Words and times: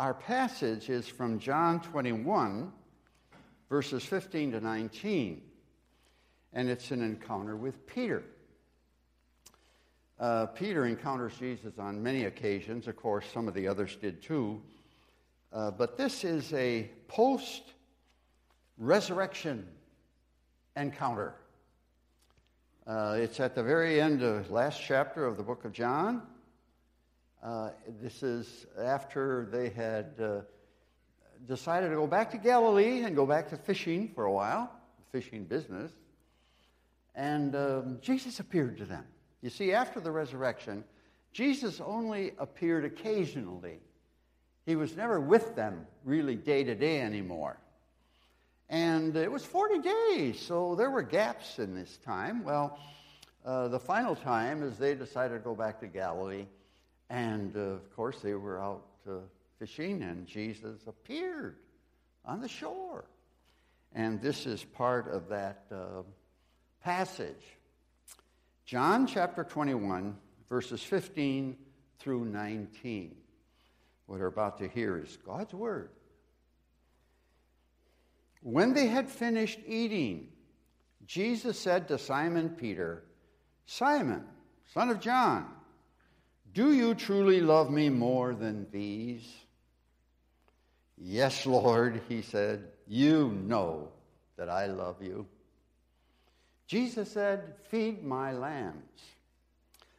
Our 0.00 0.14
passage 0.14 0.88
is 0.88 1.06
from 1.06 1.38
John 1.38 1.78
21, 1.78 2.72
verses 3.68 4.02
15 4.02 4.52
to 4.52 4.60
19, 4.62 5.42
and 6.54 6.70
it's 6.70 6.90
an 6.90 7.02
encounter 7.02 7.54
with 7.54 7.86
Peter. 7.86 8.22
Uh, 10.18 10.46
Peter 10.46 10.86
encounters 10.86 11.34
Jesus 11.38 11.78
on 11.78 12.02
many 12.02 12.24
occasions. 12.24 12.88
Of 12.88 12.96
course, 12.96 13.26
some 13.30 13.46
of 13.46 13.52
the 13.52 13.68
others 13.68 13.94
did 13.96 14.22
too. 14.22 14.62
Uh, 15.52 15.70
but 15.70 15.98
this 15.98 16.24
is 16.24 16.50
a 16.54 16.88
post 17.06 17.64
resurrection 18.78 19.66
encounter. 20.78 21.34
Uh, 22.86 23.18
it's 23.18 23.38
at 23.38 23.54
the 23.54 23.62
very 23.62 24.00
end 24.00 24.22
of 24.22 24.48
the 24.48 24.54
last 24.54 24.80
chapter 24.82 25.26
of 25.26 25.36
the 25.36 25.42
book 25.42 25.66
of 25.66 25.72
John. 25.74 26.22
Uh, 27.42 27.70
this 28.02 28.22
is 28.22 28.66
after 28.78 29.48
they 29.50 29.70
had 29.70 30.12
uh, 30.22 30.40
decided 31.46 31.88
to 31.88 31.94
go 31.94 32.06
back 32.06 32.30
to 32.30 32.36
Galilee 32.36 33.02
and 33.02 33.16
go 33.16 33.24
back 33.24 33.48
to 33.48 33.56
fishing 33.56 34.10
for 34.14 34.24
a 34.24 34.32
while, 34.32 34.70
fishing 35.10 35.44
business. 35.44 35.90
And 37.14 37.56
um, 37.56 37.98
Jesus 38.02 38.40
appeared 38.40 38.76
to 38.78 38.84
them. 38.84 39.04
You 39.40 39.48
see, 39.48 39.72
after 39.72 40.00
the 40.00 40.10
resurrection, 40.10 40.84
Jesus 41.32 41.80
only 41.80 42.32
appeared 42.38 42.84
occasionally. 42.84 43.80
He 44.66 44.76
was 44.76 44.94
never 44.94 45.18
with 45.18 45.56
them 45.56 45.86
really 46.04 46.36
day 46.36 46.62
to 46.64 46.74
day 46.74 47.00
anymore. 47.00 47.56
And 48.68 49.16
it 49.16 49.32
was 49.32 49.44
40 49.44 49.78
days, 49.78 50.40
so 50.40 50.74
there 50.74 50.90
were 50.90 51.02
gaps 51.02 51.58
in 51.58 51.74
this 51.74 51.96
time. 52.04 52.44
Well, 52.44 52.78
uh, 53.44 53.68
the 53.68 53.80
final 53.80 54.14
time 54.14 54.62
is 54.62 54.76
they 54.76 54.94
decided 54.94 55.34
to 55.34 55.40
go 55.40 55.54
back 55.54 55.80
to 55.80 55.86
Galilee. 55.86 56.44
And 57.10 57.56
uh, 57.56 57.60
of 57.60 57.94
course, 57.94 58.20
they 58.20 58.34
were 58.34 58.62
out 58.62 58.86
uh, 59.08 59.14
fishing, 59.58 60.02
and 60.02 60.26
Jesus 60.26 60.78
appeared 60.86 61.56
on 62.24 62.40
the 62.40 62.48
shore. 62.48 63.04
And 63.92 64.22
this 64.22 64.46
is 64.46 64.62
part 64.62 65.12
of 65.12 65.28
that 65.28 65.64
uh, 65.72 66.02
passage. 66.84 67.58
John 68.64 69.08
chapter 69.08 69.42
21, 69.42 70.16
verses 70.48 70.80
15 70.84 71.56
through 71.98 72.26
19. 72.26 73.16
What 74.06 74.20
we're 74.20 74.26
about 74.26 74.58
to 74.58 74.68
hear 74.68 74.96
is 74.96 75.18
God's 75.26 75.52
Word. 75.52 75.90
When 78.42 78.72
they 78.72 78.86
had 78.86 79.10
finished 79.10 79.58
eating, 79.66 80.28
Jesus 81.06 81.58
said 81.58 81.88
to 81.88 81.98
Simon 81.98 82.50
Peter, 82.50 83.02
Simon, 83.66 84.24
son 84.72 84.90
of 84.90 85.00
John, 85.00 85.46
do 86.52 86.72
you 86.72 86.94
truly 86.94 87.40
love 87.40 87.70
me 87.70 87.88
more 87.88 88.34
than 88.34 88.66
these? 88.72 89.26
Yes, 90.96 91.46
Lord, 91.46 92.02
he 92.08 92.22
said, 92.22 92.64
you 92.86 93.28
know 93.46 93.88
that 94.36 94.48
I 94.48 94.66
love 94.66 94.96
you. 95.00 95.26
Jesus 96.66 97.10
said, 97.10 97.54
Feed 97.68 98.04
my 98.04 98.32
lambs. 98.32 99.02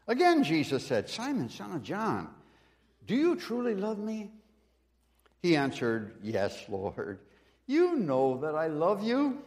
Again, 0.07 0.43
Jesus 0.43 0.85
said, 0.85 1.09
Simon, 1.09 1.49
son 1.49 1.73
of 1.73 1.83
John, 1.83 2.29
do 3.07 3.15
you 3.15 3.35
truly 3.35 3.75
love 3.75 3.97
me? 3.97 4.31
He 5.41 5.55
answered, 5.55 6.15
Yes, 6.21 6.65
Lord. 6.69 7.19
You 7.67 7.95
know 7.95 8.37
that 8.37 8.55
I 8.55 8.67
love 8.67 9.03
you. 9.03 9.39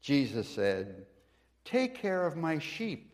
Jesus 0.00 0.48
said, 0.48 1.06
Take 1.64 1.94
care 1.96 2.26
of 2.26 2.36
my 2.36 2.58
sheep. 2.58 3.13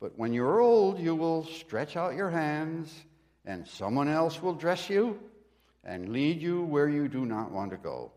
But 0.00 0.18
when 0.18 0.32
you're 0.32 0.60
old, 0.60 0.98
you 0.98 1.14
will 1.14 1.44
stretch 1.44 1.96
out 1.96 2.14
your 2.14 2.30
hands, 2.30 2.92
and 3.44 3.66
someone 3.66 4.08
else 4.08 4.42
will 4.42 4.54
dress 4.54 4.90
you 4.90 5.18
and 5.84 6.10
lead 6.10 6.42
you 6.42 6.62
where 6.62 6.88
you 6.88 7.08
do 7.08 7.24
not 7.24 7.50
want 7.50 7.70
to 7.70 7.76
go. 7.76 8.12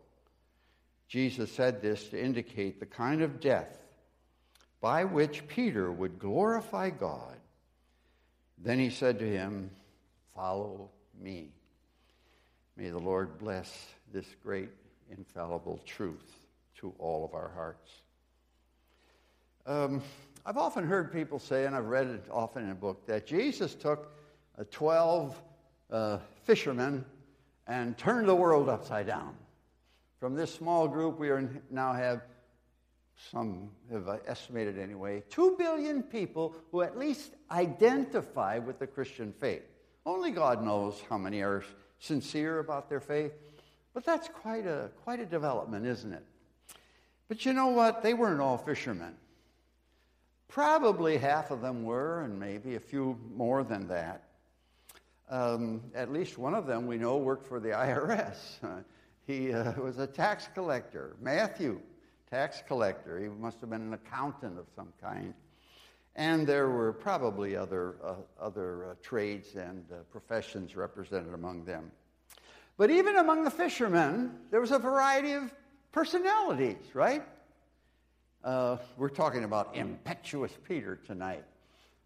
Jesus 1.08 1.50
said 1.50 1.80
this 1.80 2.08
to 2.08 2.22
indicate 2.22 2.78
the 2.78 2.86
kind 2.86 3.22
of 3.22 3.40
death 3.40 3.78
by 4.80 5.04
which 5.04 5.46
Peter 5.48 5.90
would 5.90 6.18
glorify 6.18 6.90
God. 6.90 7.36
Then 8.58 8.78
he 8.78 8.90
said 8.90 9.18
to 9.18 9.26
him, 9.26 9.70
Follow 10.34 10.90
me. 11.20 11.48
May 12.76 12.90
the 12.90 12.98
Lord 12.98 13.38
bless 13.38 13.88
this 14.12 14.26
great 14.42 14.70
infallible 15.10 15.80
truth 15.84 16.32
to 16.76 16.94
all 16.98 17.24
of 17.24 17.34
our 17.34 17.50
hearts. 17.54 17.90
Um, 19.66 20.02
I've 20.46 20.56
often 20.56 20.86
heard 20.86 21.12
people 21.12 21.38
say, 21.38 21.66
and 21.66 21.76
I've 21.76 21.86
read 21.86 22.06
it 22.06 22.24
often 22.30 22.64
in 22.64 22.70
a 22.70 22.74
book, 22.74 23.06
that 23.06 23.26
Jesus 23.26 23.74
took 23.74 24.10
uh, 24.58 24.64
12 24.70 25.40
uh, 25.90 26.18
fishermen 26.44 27.04
and 27.66 27.96
turned 27.98 28.26
the 28.26 28.34
world 28.34 28.68
upside 28.68 29.06
down. 29.06 29.34
From 30.18 30.34
this 30.34 30.52
small 30.52 30.88
group, 30.88 31.18
we 31.18 31.30
now 31.70 31.92
have, 31.92 32.22
some 33.30 33.70
have 33.92 34.08
estimated 34.26 34.78
anyway, 34.78 35.22
2 35.28 35.56
billion 35.58 36.02
people 36.02 36.54
who 36.72 36.82
at 36.82 36.98
least 36.98 37.34
identify 37.50 38.58
with 38.58 38.78
the 38.78 38.86
Christian 38.86 39.32
faith. 39.32 39.62
Only 40.06 40.30
God 40.30 40.64
knows 40.64 41.02
how 41.08 41.18
many 41.18 41.42
are 41.42 41.62
sincere 41.98 42.60
about 42.60 42.88
their 42.88 43.00
faith, 43.00 43.32
but 43.92 44.04
that's 44.04 44.28
quite 44.28 44.66
a, 44.66 44.90
quite 45.04 45.20
a 45.20 45.26
development, 45.26 45.86
isn't 45.86 46.12
it? 46.12 46.24
But 47.28 47.44
you 47.44 47.52
know 47.52 47.68
what? 47.68 48.02
They 48.02 48.14
weren't 48.14 48.40
all 48.40 48.56
fishermen. 48.56 49.14
Probably 50.50 51.16
half 51.16 51.52
of 51.52 51.60
them 51.60 51.84
were, 51.84 52.22
and 52.22 52.38
maybe 52.38 52.74
a 52.74 52.80
few 52.80 53.16
more 53.32 53.62
than 53.62 53.86
that. 53.86 54.24
Um, 55.28 55.80
at 55.94 56.12
least 56.12 56.38
one 56.38 56.54
of 56.54 56.66
them 56.66 56.88
we 56.88 56.98
know 56.98 57.18
worked 57.18 57.46
for 57.46 57.60
the 57.60 57.68
IRS. 57.70 58.58
he 59.28 59.52
uh, 59.52 59.80
was 59.80 59.98
a 59.98 60.08
tax 60.08 60.48
collector. 60.52 61.14
Matthew, 61.20 61.80
tax 62.28 62.64
collector. 62.66 63.20
He 63.20 63.28
must 63.28 63.60
have 63.60 63.70
been 63.70 63.80
an 63.80 63.94
accountant 63.94 64.58
of 64.58 64.66
some 64.74 64.92
kind. 65.00 65.34
And 66.16 66.48
there 66.48 66.68
were 66.68 66.92
probably 66.92 67.54
other, 67.54 67.94
uh, 68.02 68.14
other 68.40 68.86
uh, 68.86 68.94
trades 69.02 69.54
and 69.54 69.84
uh, 69.92 69.98
professions 70.10 70.74
represented 70.74 71.32
among 71.32 71.64
them. 71.64 71.92
But 72.76 72.90
even 72.90 73.18
among 73.18 73.44
the 73.44 73.52
fishermen, 73.52 74.32
there 74.50 74.60
was 74.60 74.72
a 74.72 74.80
variety 74.80 75.34
of 75.34 75.54
personalities, 75.92 76.92
right? 76.92 77.22
Uh, 78.42 78.78
we're 78.96 79.10
talking 79.10 79.44
about 79.44 79.76
impetuous 79.76 80.52
Peter 80.66 80.96
tonight. 80.96 81.44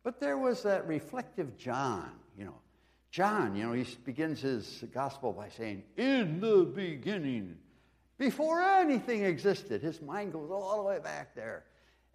But 0.02 0.20
there 0.20 0.36
was 0.36 0.62
that 0.64 0.86
reflective 0.86 1.56
John, 1.56 2.10
you 2.36 2.44
know. 2.44 2.58
John, 3.10 3.54
you 3.54 3.64
know, 3.64 3.72
he 3.72 3.86
begins 4.04 4.40
his 4.40 4.84
gospel 4.92 5.32
by 5.32 5.48
saying, 5.48 5.84
In 5.96 6.40
the 6.40 6.64
beginning, 6.64 7.56
before 8.18 8.60
anything 8.60 9.24
existed. 9.24 9.82
His 9.82 10.02
mind 10.02 10.32
goes 10.32 10.50
all 10.50 10.76
the 10.78 10.82
way 10.82 10.98
back 10.98 11.34
there. 11.34 11.64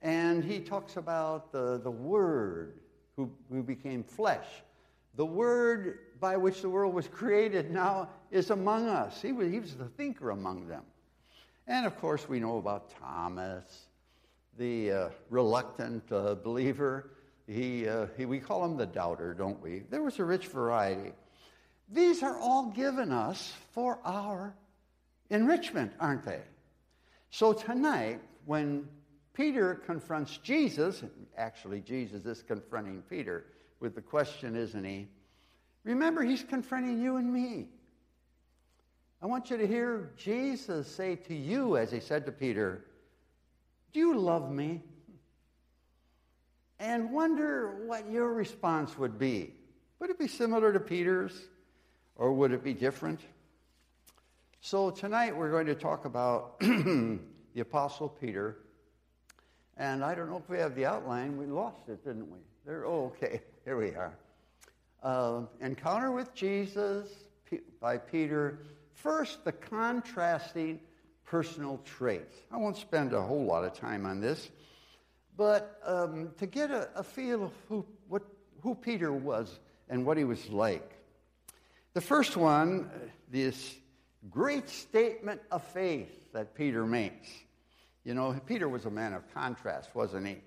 And 0.02 0.44
he 0.44 0.60
talks 0.60 0.98
about 0.98 1.52
the, 1.52 1.80
the 1.82 1.92
Word 1.92 2.80
who, 3.16 3.32
who 3.50 3.64
became 3.64 4.04
flesh. 4.04 4.48
The 5.16 5.26
Word 5.26 6.00
by 6.20 6.36
which 6.36 6.62
the 6.62 6.70
world 6.70 6.94
was 6.94 7.08
created 7.08 7.72
now 7.72 8.10
is 8.32 8.50
among 8.50 8.88
us. 8.88 9.22
He 9.22 9.32
was, 9.32 9.50
he 9.52 9.60
was 9.60 9.76
the 9.76 9.86
thinker 9.86 10.32
among 10.32 10.68
them. 10.68 10.84
And 11.68 11.86
of 11.86 11.98
course, 12.00 12.28
we 12.28 12.40
know 12.40 12.58
about 12.58 12.92
Thomas 13.00 13.89
the 14.60 14.92
uh, 14.92 15.10
reluctant 15.30 16.04
uh, 16.12 16.36
believer. 16.36 17.12
He, 17.48 17.88
uh, 17.88 18.08
he, 18.18 18.26
we 18.26 18.40
call 18.40 18.64
him 18.64 18.78
the 18.78 18.86
doubter, 18.86 19.34
don't 19.34 19.60
we? 19.60 19.84
There 19.90 20.04
was 20.04 20.20
a 20.20 20.26
rich 20.26 20.48
variety. 20.48 21.14
These 21.92 22.22
are 22.22 22.38
all 22.38 22.66
given 22.66 23.12
us 23.12 23.54
for 23.72 24.00
our 24.06 24.54
enrichment, 25.32 25.94
aren't 26.00 26.26
they? 26.26 26.42
So 27.32 27.54
tonight, 27.54 28.20
when 28.46 28.88
Peter 29.34 29.76
confronts 29.76 30.38
Jesus, 30.38 31.04
actually, 31.38 31.80
Jesus 31.80 32.26
is 32.26 32.44
confronting 32.44 33.02
Peter 33.10 33.46
with 33.80 33.96
the 33.96 34.02
question, 34.02 34.56
isn't 34.56 34.84
he? 34.84 35.08
Remember, 35.86 36.22
he's 36.22 36.44
confronting 36.44 37.02
you 37.02 37.16
and 37.16 37.34
me. 37.34 37.70
I 39.22 39.26
want 39.26 39.50
you 39.50 39.58
to 39.58 39.66
hear 39.66 40.12
Jesus 40.18 40.88
say 40.88 41.16
to 41.16 41.34
you, 41.34 41.78
as 41.78 41.92
he 41.92 42.02
said 42.02 42.26
to 42.26 42.32
Peter, 42.32 42.86
do 43.94 44.00
you 44.00 44.18
love 44.18 44.52
me? 44.52 44.82
And 46.80 47.12
wonder 47.12 47.86
what 47.86 48.10
your 48.10 48.32
response 48.34 48.98
would 48.98 49.20
be. 49.20 49.54
Would 50.00 50.10
it 50.10 50.20
be 50.20 50.28
similar 50.28 50.72
to 50.72 50.80
Peter's, 50.80 51.34
or 52.16 52.32
would 52.34 52.52
it 52.52 52.64
be 52.64 52.74
different? 52.74 53.20
So 54.62 54.90
tonight 54.90 55.36
we're 55.36 55.52
going 55.52 55.66
to 55.66 55.76
talk 55.76 56.06
about 56.06 56.60
the 56.60 57.20
Apostle 57.60 58.10
Peter. 58.10 58.58
And 59.78 60.04
I 60.04 60.16
don't 60.16 60.30
know 60.30 60.38
if 60.38 60.50
we 60.50 60.58
have 60.58 60.76
the 60.76 60.86
outline. 60.86 61.38
We 61.38 61.46
lost 61.46 61.88
it, 61.88 62.04
didn't 62.06 62.30
we? 62.30 62.40
There. 62.66 62.86
Oh, 62.86 63.14
okay. 63.16 63.42
Here 63.66 63.78
we 63.78 63.96
are. 63.96 64.14
Uh, 65.02 65.42
Encounter 65.62 66.12
with 66.12 66.34
Jesus 66.36 67.10
by 67.82 67.98
Peter. 67.98 68.60
First, 68.94 69.46
the 69.46 69.54
contrasting 69.54 70.80
personal 71.30 71.80
traits. 71.86 72.36
I 72.52 72.58
won't 72.58 72.76
spend 72.76 73.14
a 73.14 73.22
whole 73.22 73.46
lot 73.46 73.64
of 73.64 73.74
time 73.74 74.06
on 74.08 74.20
this, 74.20 74.50
but 75.38 75.80
um, 75.86 76.32
to 76.40 76.48
get 76.48 76.72
a, 76.72 76.90
a 76.96 77.04
feel 77.04 77.44
of 77.44 77.52
who, 77.68 77.86
what, 78.08 78.24
who 78.62 78.74
Peter 78.74 79.14
was 79.14 79.60
and 79.90 80.06
what 80.06 80.18
he 80.18 80.24
was 80.24 80.50
like. 80.50 80.92
The 81.94 82.02
first 82.02 82.36
one, 82.36 82.90
this 83.30 83.76
great 84.30 84.70
statement 84.70 85.42
of 85.52 85.64
faith 85.64 86.34
that 86.34 86.56
Peter 86.56 86.86
makes. 86.86 87.30
You 88.04 88.16
know, 88.16 88.34
Peter 88.48 88.68
was 88.68 88.86
a 88.86 88.90
man 88.90 89.14
of 89.14 89.32
contrast, 89.34 89.94
wasn't 89.94 90.26
he? 90.26 90.38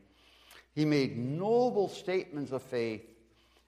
He 0.74 0.84
made 0.84 1.16
noble 1.16 1.88
statements 1.88 2.50
of 2.50 2.62
faith 2.62 3.02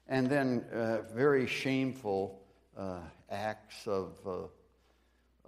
and 0.09 0.29
then 0.29 0.65
uh, 0.73 1.03
very 1.15 1.47
shameful 1.47 2.41
uh, 2.77 2.99
acts 3.31 3.87
of, 3.87 4.15
uh, 4.27 4.47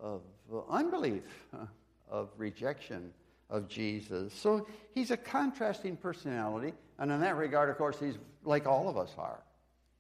of 0.00 0.22
unbelief, 0.69 1.22
of 2.08 2.31
rejection 2.37 3.12
of 3.50 3.69
Jesus. 3.69 4.32
So 4.34 4.66
he's 4.94 5.10
a 5.10 5.16
contrasting 5.16 5.96
personality, 5.96 6.72
and 6.98 7.10
in 7.10 7.20
that 7.20 7.37
regard, 7.37 7.70
of 7.70 7.78
course, 7.78 7.98
he's 7.98 8.16
like 8.44 8.66
all 8.66 8.88
of 8.88 8.96
us 8.96 9.14
are. 9.19 9.43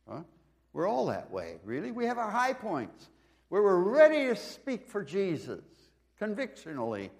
Huh? 0.08 0.22
We're 0.72 0.88
all 0.88 1.06
that 1.06 1.30
way, 1.30 1.56
really. 1.64 1.90
We 1.90 2.06
have 2.06 2.18
our 2.18 2.30
high 2.30 2.52
points 2.52 3.08
where 3.48 3.62
we're 3.62 3.76
ready 3.76 4.26
to 4.26 4.36
speak 4.36 4.88
for 4.88 5.02
Jesus 5.02 5.64
convictionally, 6.18 7.10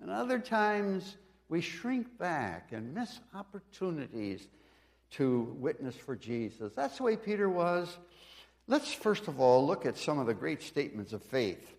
and 0.00 0.10
other 0.10 0.38
times 0.38 1.16
we 1.48 1.60
shrink 1.60 2.18
back 2.18 2.72
and 2.72 2.94
miss 2.94 3.20
opportunities 3.34 4.46
to 5.12 5.56
witness 5.58 5.94
for 5.94 6.16
Jesus. 6.16 6.74
That's 6.74 6.98
the 6.98 7.04
way 7.04 7.16
Peter 7.16 7.48
was. 7.48 7.96
Let's 8.66 8.92
first 8.92 9.28
of 9.28 9.40
all 9.40 9.66
look 9.66 9.86
at 9.86 9.96
some 9.96 10.18
of 10.18 10.26
the 10.26 10.34
great 10.34 10.62
statements 10.62 11.12
of 11.12 11.22
faith. 11.22 11.77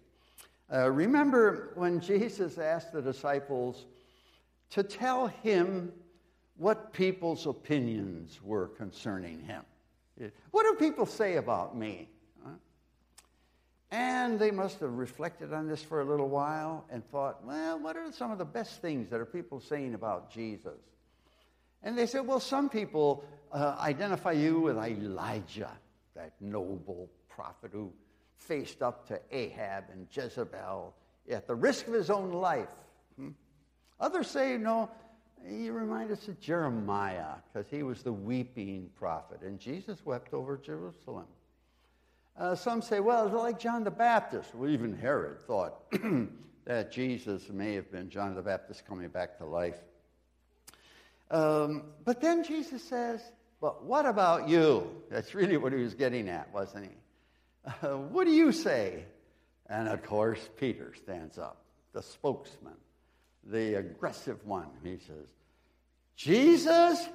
Uh, 0.71 0.89
remember 0.91 1.71
when 1.75 1.99
Jesus 1.99 2.57
asked 2.57 2.93
the 2.93 3.01
disciples 3.01 3.85
to 4.71 4.83
tell 4.83 5.27
him 5.27 5.91
what 6.57 6.93
people's 6.93 7.47
opinions 7.47 8.39
were 8.43 8.67
concerning 8.67 9.41
him. 9.41 9.63
What 10.51 10.63
do 10.63 10.75
people 10.75 11.05
say 11.05 11.37
about 11.37 11.75
me? 11.75 12.09
And 13.91 14.37
they 14.37 14.51
must 14.51 14.81
have 14.81 14.93
reflected 14.93 15.51
on 15.51 15.67
this 15.67 15.81
for 15.81 16.01
a 16.01 16.05
little 16.05 16.29
while 16.29 16.85
and 16.91 17.03
thought, 17.09 17.43
well, 17.43 17.79
what 17.79 17.97
are 17.97 18.11
some 18.11 18.31
of 18.31 18.37
the 18.37 18.45
best 18.45 18.81
things 18.81 19.09
that 19.09 19.19
are 19.19 19.25
people 19.25 19.59
saying 19.59 19.95
about 19.95 20.31
Jesus? 20.31 20.77
And 21.81 21.97
they 21.97 22.05
said, 22.05 22.27
well, 22.27 22.39
some 22.39 22.69
people 22.69 23.23
uh, 23.51 23.77
identify 23.79 24.33
you 24.33 24.59
with 24.59 24.77
Elijah, 24.77 25.71
that 26.15 26.33
noble 26.39 27.09
prophet 27.29 27.71
who 27.73 27.91
faced 28.39 28.81
up 28.81 29.07
to 29.07 29.19
Ahab 29.31 29.85
and 29.91 30.07
Jezebel 30.11 30.93
at 31.29 31.47
the 31.47 31.55
risk 31.55 31.87
of 31.87 31.93
his 31.93 32.09
own 32.09 32.31
life. 32.31 32.69
Hmm? 33.15 33.29
Others 33.99 34.29
say, 34.29 34.57
no, 34.57 34.89
you 35.47 35.73
remind 35.73 36.11
us 36.11 36.27
of 36.27 36.39
Jeremiah 36.39 37.35
because 37.51 37.69
he 37.69 37.83
was 37.83 38.01
the 38.01 38.13
weeping 38.13 38.89
prophet, 38.95 39.41
and 39.41 39.59
Jesus 39.59 40.05
wept 40.05 40.33
over 40.33 40.57
Jerusalem. 40.57 41.25
Uh, 42.37 42.55
some 42.55 42.81
say, 42.81 42.99
well, 42.99 43.25
it's 43.25 43.35
like 43.35 43.59
John 43.59 43.83
the 43.83 43.91
Baptist. 43.91 44.55
Well, 44.55 44.69
even 44.69 44.95
Herod 44.95 45.41
thought 45.41 45.91
that 46.65 46.91
Jesus 46.91 47.49
may 47.49 47.73
have 47.73 47.91
been 47.91 48.09
John 48.09 48.33
the 48.33 48.41
Baptist 48.41 48.85
coming 48.87 49.09
back 49.09 49.37
to 49.39 49.45
life. 49.45 49.79
Um, 51.29 51.83
but 52.05 52.21
then 52.21 52.43
Jesus 52.43 52.81
says, 52.83 53.21
but 53.61 53.83
what 53.83 54.05
about 54.05 54.47
you? 54.47 54.89
That's 55.11 55.35
really 55.35 55.57
what 55.57 55.73
he 55.73 55.79
was 55.79 55.93
getting 55.93 56.29
at, 56.29 56.51
wasn't 56.53 56.85
he? 56.85 56.91
Uh, 57.65 57.97
what 57.97 58.25
do 58.25 58.31
you 58.31 58.51
say? 58.51 59.05
And 59.67 59.87
of 59.87 60.03
course, 60.03 60.39
Peter 60.57 60.93
stands 60.95 61.37
up, 61.37 61.61
the 61.93 62.01
spokesman, 62.01 62.77
the 63.43 63.75
aggressive 63.75 64.45
one. 64.45 64.67
He 64.83 64.97
says, 64.97 65.27
Jesus, 66.15 67.07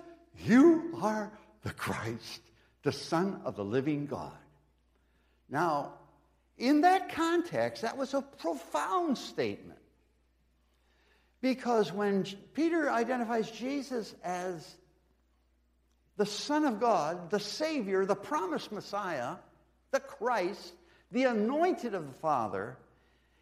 you 0.44 0.96
are 1.00 1.32
the 1.62 1.72
Christ, 1.72 2.40
the 2.82 2.92
Son 2.92 3.40
of 3.44 3.56
the 3.56 3.64
living 3.64 4.06
God. 4.06 4.32
Now, 5.48 5.94
in 6.56 6.82
that 6.82 7.14
context, 7.14 7.82
that 7.82 7.96
was 7.96 8.14
a 8.14 8.22
profound 8.22 9.18
statement. 9.18 9.78
Because 11.40 11.92
when 11.92 12.24
Peter 12.54 12.90
identifies 12.90 13.50
Jesus 13.50 14.14
as 14.24 14.76
the 16.16 16.24
Son 16.24 16.64
of 16.64 16.80
God, 16.80 17.30
the 17.30 17.40
Savior, 17.40 18.06
the 18.06 18.14
promised 18.14 18.72
Messiah, 18.72 19.34
the 19.94 20.00
Christ, 20.00 20.74
the 21.12 21.24
anointed 21.24 21.94
of 21.94 22.06
the 22.06 22.18
Father, 22.18 22.76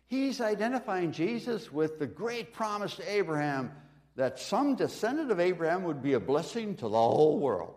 he's 0.06 0.40
identifying 0.40 1.10
Jesus 1.10 1.72
with 1.72 1.98
the 1.98 2.06
great 2.06 2.52
promise 2.52 2.94
to 2.96 3.10
Abraham 3.10 3.72
that 4.16 4.38
some 4.38 4.76
descendant 4.76 5.30
of 5.30 5.40
Abraham 5.40 5.84
would 5.84 6.02
be 6.02 6.12
a 6.12 6.20
blessing 6.20 6.76
to 6.76 6.82
the 6.82 6.90
whole 6.90 7.38
world, 7.38 7.74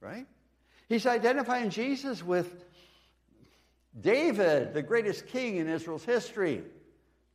right? 0.00 0.26
He's 0.88 1.04
identifying 1.04 1.70
Jesus 1.70 2.22
with 2.22 2.64
David, 4.00 4.72
the 4.72 4.82
greatest 4.82 5.26
king 5.26 5.56
in 5.56 5.68
Israel's 5.68 6.04
history, 6.04 6.62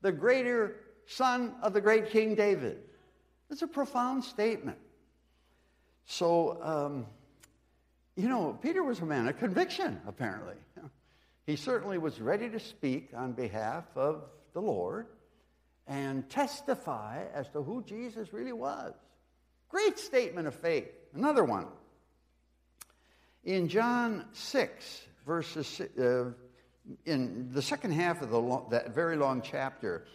the 0.01 0.13
greater 0.13 0.77
son 1.05 1.55
of 1.61 1.73
the 1.73 1.81
great 1.81 2.09
King 2.11 2.35
David. 2.35 2.77
It's 3.49 3.61
a 3.61 3.67
profound 3.67 4.23
statement. 4.23 4.77
So, 6.05 6.57
um, 6.63 7.05
you 8.15 8.27
know, 8.27 8.57
Peter 8.61 8.83
was 8.83 8.99
a 8.99 9.05
man 9.05 9.27
of 9.27 9.37
conviction, 9.37 10.01
apparently. 10.07 10.55
He 11.45 11.55
certainly 11.55 11.97
was 11.97 12.21
ready 12.21 12.49
to 12.49 12.59
speak 12.59 13.09
on 13.15 13.33
behalf 13.33 13.85
of 13.95 14.23
the 14.53 14.61
Lord 14.61 15.07
and 15.87 16.29
testify 16.29 17.23
as 17.33 17.49
to 17.49 17.63
who 17.63 17.83
Jesus 17.83 18.31
really 18.31 18.53
was. 18.53 18.93
Great 19.69 19.97
statement 19.97 20.47
of 20.47 20.55
faith. 20.55 20.87
Another 21.13 21.43
one. 21.43 21.67
In 23.43 23.67
John 23.67 24.25
6, 24.33 25.01
verses 25.25 25.81
uh, 25.99 26.25
in 27.05 27.49
the 27.51 27.61
second 27.61 27.91
half 27.91 28.21
of 28.21 28.29
the 28.29 28.61
that 28.69 28.93
very 28.93 29.15
long 29.15 29.41
chapter, 29.41 30.05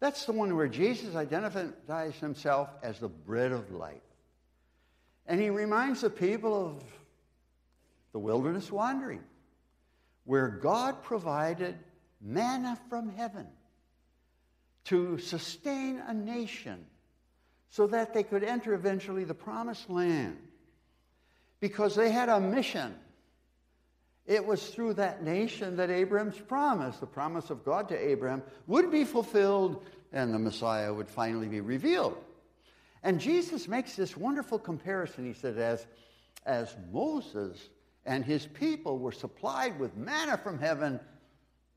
that's 0.00 0.24
the 0.24 0.32
one 0.32 0.56
where 0.56 0.68
Jesus 0.68 1.14
identifies 1.14 2.16
himself 2.16 2.68
as 2.82 2.98
the 2.98 3.08
bread 3.08 3.52
of 3.52 3.70
life. 3.70 4.00
And 5.26 5.40
he 5.40 5.50
reminds 5.50 6.00
the 6.00 6.10
people 6.10 6.66
of 6.66 6.82
the 8.12 8.18
wilderness 8.18 8.70
wandering, 8.70 9.22
where 10.24 10.48
God 10.48 11.02
provided 11.02 11.76
manna 12.20 12.78
from 12.88 13.10
heaven 13.10 13.46
to 14.84 15.18
sustain 15.18 16.02
a 16.06 16.14
nation 16.14 16.84
so 17.70 17.86
that 17.86 18.12
they 18.14 18.22
could 18.22 18.44
enter 18.44 18.74
eventually 18.74 19.24
the 19.24 19.34
promised 19.34 19.88
land 19.88 20.36
because 21.60 21.94
they 21.94 22.10
had 22.10 22.28
a 22.28 22.40
mission 22.40 22.94
it 24.26 24.46
was 24.46 24.68
through 24.68 24.94
that 24.94 25.22
nation 25.22 25.76
that 25.76 25.90
Abraham's 25.90 26.38
promise, 26.38 26.96
the 26.98 27.06
promise 27.06 27.50
of 27.50 27.64
God 27.64 27.88
to 27.88 27.98
Abraham, 27.98 28.42
would 28.66 28.90
be 28.90 29.04
fulfilled 29.04 29.84
and 30.12 30.32
the 30.32 30.38
Messiah 30.38 30.92
would 30.92 31.08
finally 31.08 31.48
be 31.48 31.60
revealed. 31.60 32.16
And 33.02 33.20
Jesus 33.20 33.66
makes 33.66 33.96
this 33.96 34.16
wonderful 34.16 34.60
comparison. 34.60 35.26
He 35.26 35.32
said, 35.32 35.58
as, 35.58 35.86
as 36.46 36.76
Moses 36.92 37.58
and 38.04 38.24
his 38.24 38.46
people 38.46 38.98
were 38.98 39.12
supplied 39.12 39.78
with 39.78 39.96
manna 39.96 40.36
from 40.36 40.58
heaven, 40.58 40.98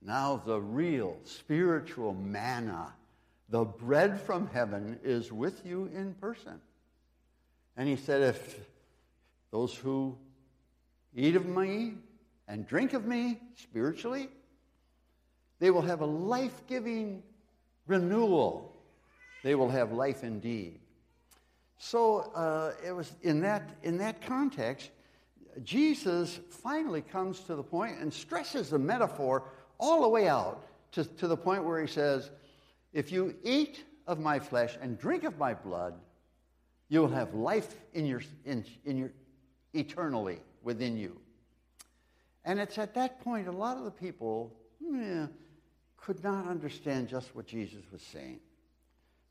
now 0.02 0.42
the 0.46 0.60
real 0.60 1.18
spiritual 1.24 2.14
manna, 2.14 2.94
the 3.50 3.64
bread 3.64 4.20
from 4.20 4.48
heaven, 4.48 5.00
is 5.04 5.32
with 5.32 5.66
you 5.66 5.90
in 5.94 6.14
person. 6.16 6.60
And 7.78 7.88
he 7.88 7.96
said, 7.96 8.22
if 8.22 8.60
those 9.52 9.76
who 9.76 10.18
eat 11.16 11.36
of 11.36 11.46
me 11.46 11.94
and 12.48 12.68
drink 12.68 12.94
of 12.94 13.06
me 13.06 13.40
spiritually, 13.56 14.30
they 15.60 15.72
will 15.72 15.82
have 15.82 16.02
a 16.02 16.06
life 16.06 16.62
giving 16.68 17.24
renewal. 17.88 18.76
They 19.44 19.56
will 19.56 19.70
have 19.70 19.92
life 19.92 20.24
indeed. 20.24 20.80
So 21.78 22.32
uh, 22.36 22.74
it 22.86 22.92
was 22.92 23.14
in 23.22 23.42
that, 23.42 23.70
in 23.84 23.98
that 24.00 24.22
context, 24.22 24.90
Jesus 25.64 26.40
finally 26.50 27.02
comes 27.02 27.40
to 27.42 27.56
the 27.56 27.64
point 27.64 28.00
and 28.00 28.14
stresses 28.14 28.70
the 28.70 28.80
metaphor 28.80 29.44
all 29.78 30.02
the 30.02 30.10
way 30.10 30.28
out 30.28 30.66
to, 30.92 31.04
to 31.04 31.28
the 31.28 31.38
point 31.38 31.64
where 31.64 31.82
he 31.82 31.88
says, 31.88 32.32
If 32.94 33.12
you 33.12 33.36
eat 33.44 33.84
of 34.08 34.20
my 34.20 34.40
flesh 34.40 34.78
and 34.82 34.98
drink 34.98 35.24
of 35.24 35.38
my 35.38 35.54
blood, 35.54 35.94
you 36.90 37.00
will 37.00 37.10
have 37.10 37.34
life 37.34 37.76
in 37.94 38.06
your, 38.06 38.22
in, 38.46 38.64
in 38.86 38.98
your 38.98 39.12
eternally 39.74 40.40
within 40.64 40.98
you. 40.98 41.20
And 42.44 42.60
it's 42.60 42.78
at 42.78 42.94
that 42.94 43.22
point 43.22 43.48
a 43.48 43.52
lot 43.52 43.78
of 43.78 43.84
the 43.84 43.92
people 43.92 44.54
yeah, 44.80 45.28
could 45.98 46.24
not 46.24 46.48
understand 46.48 47.10
just 47.10 47.36
what 47.36 47.48
Jesus 47.48 47.82
was 47.92 48.02
saying. 48.02 48.40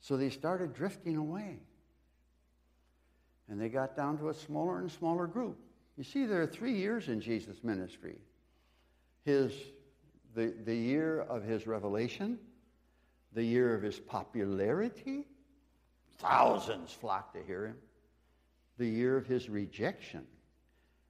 So 0.00 0.16
they 0.16 0.30
started 0.30 0.74
drifting 0.74 1.16
away. 1.16 1.60
And 3.48 3.60
they 3.60 3.68
got 3.68 3.96
down 3.96 4.18
to 4.18 4.30
a 4.30 4.34
smaller 4.34 4.78
and 4.80 4.90
smaller 4.90 5.26
group. 5.26 5.58
You 5.96 6.04
see, 6.04 6.26
there 6.26 6.42
are 6.42 6.46
three 6.46 6.74
years 6.74 7.08
in 7.08 7.20
Jesus' 7.20 7.62
ministry. 7.62 8.16
His, 9.24 9.52
the, 10.34 10.52
the 10.64 10.74
year 10.74 11.20
of 11.20 11.44
his 11.44 11.66
revelation, 11.66 12.38
the 13.32 13.44
year 13.44 13.74
of 13.74 13.82
his 13.82 13.98
popularity, 13.98 15.26
thousands 16.18 16.92
flocked 16.92 17.34
to 17.34 17.42
hear 17.42 17.66
him, 17.66 17.76
the 18.78 18.88
year 18.88 19.16
of 19.16 19.26
his 19.26 19.48
rejection. 19.48 20.26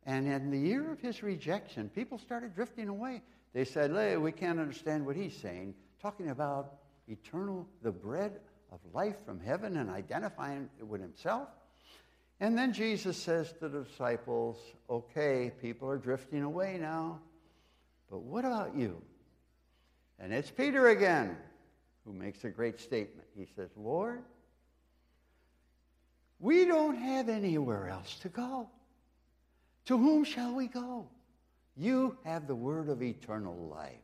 And 0.07 0.29
in 0.29 0.51
the 0.51 0.59
year 0.59 0.93
of 0.93 1.01
his 1.01 1.23
rejection, 1.23 1.89
people 1.89 2.19
started 2.19 2.55
drifting 2.55 2.89
away. 2.89 3.23
They 3.55 3.65
said, 3.65 3.91
hey, 3.93 4.17
we 4.19 4.33
can't 4.33 4.61
understand 4.61 5.07
what 5.07 5.17
he's 5.17 5.37
saying, 5.37 5.75
talking 6.03 6.29
about 6.29 6.75
eternal, 7.09 7.67
the 7.83 7.93
bread 7.93 8.41
of 8.71 8.81
life 8.93 9.17
from 9.25 9.41
heaven 9.41 9.79
and 9.79 9.89
identifying 9.89 10.69
it 10.79 10.87
with 10.87 11.01
himself. 11.01 11.49
And 12.45 12.59
then 12.59 12.75
Jesus 12.75 13.17
says 13.17 13.55
to 13.61 13.71
the 13.71 13.85
disciples, 13.85 14.59
okay, 14.91 15.51
people 15.63 15.89
are 15.89 15.97
drifting 15.97 16.43
away 16.43 16.77
now, 16.79 17.21
but 18.11 18.21
what 18.21 18.45
about 18.45 18.77
you? 18.77 19.01
And 20.21 20.31
it's 20.31 20.51
Peter 20.51 20.89
again 20.89 21.39
who 22.05 22.13
makes 22.13 22.45
a 22.45 22.51
great 22.51 22.79
statement. 22.79 23.27
He 23.35 23.47
says, 23.57 23.71
Lord, 23.79 24.25
we 26.39 26.67
don't 26.67 26.97
have 26.97 27.31
anywhere 27.31 27.89
else 27.89 28.17
to 28.17 28.29
go. 28.29 28.69
To 29.87 29.97
whom 29.97 30.23
shall 30.23 30.55
we 30.55 30.67
go? 30.67 31.07
You 31.79 32.19
have 32.27 32.47
the 32.47 32.55
word 32.55 32.91
of 32.91 33.03
eternal 33.03 33.57
life. 33.75 33.95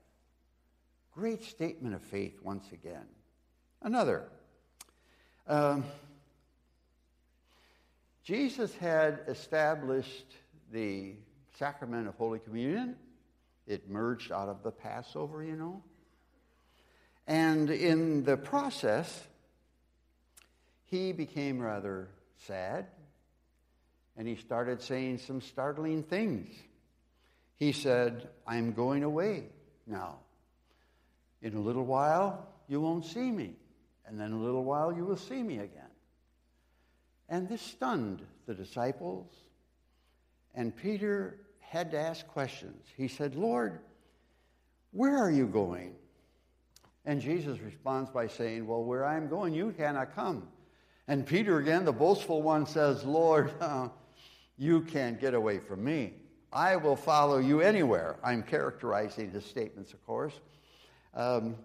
Great 1.13 1.45
statement 1.45 1.95
of 1.95 2.01
faith 2.01 2.39
once 2.43 2.73
again. 2.73 3.05
Another. 3.83 4.23
Um, 5.47 5.85
Jesus 8.23 8.75
had 8.77 9.21
established 9.29 10.27
the 10.73 11.15
sacrament 11.59 12.09
of 12.09 12.15
Holy 12.17 12.39
Communion. 12.39 12.97
It 13.67 13.89
merged 13.89 14.33
out 14.33 14.49
of 14.49 14.63
the 14.63 14.71
Passover, 14.71 15.43
you 15.43 15.57
know. 15.57 15.83
And 17.27 17.71
in 17.71 18.25
the 18.25 18.37
process, 18.37 19.23
he 20.87 21.13
became 21.13 21.61
rather 21.61 22.09
sad 22.47 22.87
and 24.17 24.27
he 24.27 24.37
started 24.37 24.83
saying 24.83 25.19
some 25.19 25.41
startling 25.41 26.03
things. 26.03 26.51
He 27.57 27.73
said, 27.73 28.29
I'm 28.47 28.73
going 28.73 29.05
away 29.05 29.45
now. 29.87 30.17
In 31.43 31.55
a 31.55 31.61
little 31.61 31.85
while, 31.85 32.47
you 32.69 32.81
won't 32.81 33.05
see 33.05 33.31
me. 33.31 33.55
And 34.07 34.21
then 34.21 34.33
a 34.33 34.39
little 34.39 34.65
while, 34.65 34.93
you 34.93 35.05
will 35.05 35.17
see 35.17 35.43
me 35.43 35.59
again. 35.59 35.90
And 37.31 37.49
this 37.49 37.63
stunned 37.63 38.23
the 38.47 38.55
disciples. 38.55 39.33
And 40.55 40.77
Peter 40.77 41.39
had 41.61 41.93
to 41.93 41.99
ask 41.99 42.27
questions. 42.27 42.85
He 42.97 43.07
said, 43.07 43.37
Lord, 43.37 43.79
where 44.91 45.17
are 45.17 45.31
you 45.31 45.47
going? 45.47 45.95
And 47.07 47.21
Jesus 47.21 47.61
responds 47.61 48.11
by 48.11 48.27
saying, 48.27 48.67
Well, 48.67 48.83
where 48.83 49.05
I 49.05 49.17
am 49.17 49.29
going, 49.29 49.55
you 49.55 49.73
cannot 49.73 50.15
come. 50.15 50.49
And 51.09 51.25
Peter, 51.25 51.59
again, 51.59 51.85
the 51.85 51.93
boastful 51.93 52.43
one, 52.43 52.67
says, 52.67 53.05
Lord, 53.05 53.53
uh, 53.61 53.89
you 54.59 54.83
can't 54.83 55.21
get 55.21 55.33
away 55.33 55.59
from 55.59 55.83
me. 55.85 56.15
I 56.53 56.77
will 56.77 56.97
follow 56.97 57.39
you 57.39 57.61
anywhere. 57.61 58.17
I'm 58.25 58.43
characterizing 58.43 59.31
his 59.31 59.45
statements, 59.45 59.93
of 59.93 60.05
course. 60.05 60.35
Um, 61.15 61.57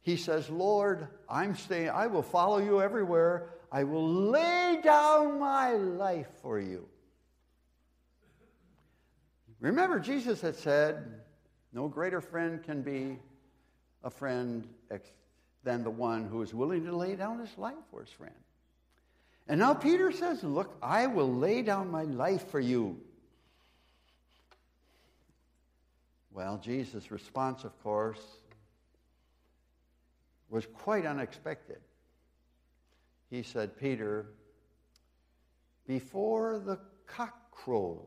he 0.00 0.16
says, 0.16 0.48
Lord, 0.48 1.08
I'm 1.28 1.54
staying, 1.54 1.90
I 1.90 2.06
will 2.06 2.22
follow 2.22 2.58
you 2.58 2.80
everywhere. 2.80 3.50
I 3.72 3.84
will 3.84 4.08
lay 4.08 4.80
down 4.82 5.38
my 5.38 5.72
life 5.72 6.28
for 6.42 6.58
you. 6.58 6.88
Remember, 9.60 10.00
Jesus 10.00 10.40
had 10.40 10.56
said, 10.56 11.20
No 11.72 11.86
greater 11.86 12.20
friend 12.20 12.62
can 12.62 12.82
be 12.82 13.18
a 14.02 14.10
friend 14.10 14.66
than 15.62 15.84
the 15.84 15.90
one 15.90 16.24
who 16.24 16.42
is 16.42 16.54
willing 16.54 16.84
to 16.86 16.96
lay 16.96 17.14
down 17.14 17.38
his 17.38 17.56
life 17.58 17.74
for 17.90 18.00
his 18.00 18.10
friend. 18.10 18.34
And 19.46 19.60
now 19.60 19.74
Peter 19.74 20.10
says, 20.10 20.42
Look, 20.42 20.76
I 20.82 21.06
will 21.06 21.32
lay 21.32 21.62
down 21.62 21.90
my 21.90 22.04
life 22.04 22.48
for 22.50 22.60
you. 22.60 22.98
Well, 26.32 26.58
Jesus' 26.58 27.10
response, 27.10 27.64
of 27.64 27.78
course, 27.82 28.20
was 30.48 30.66
quite 30.66 31.04
unexpected. 31.04 31.78
He 33.30 33.42
said, 33.42 33.78
Peter, 33.78 34.26
before 35.86 36.58
the 36.58 36.78
cock 37.06 37.50
crows, 37.52 38.06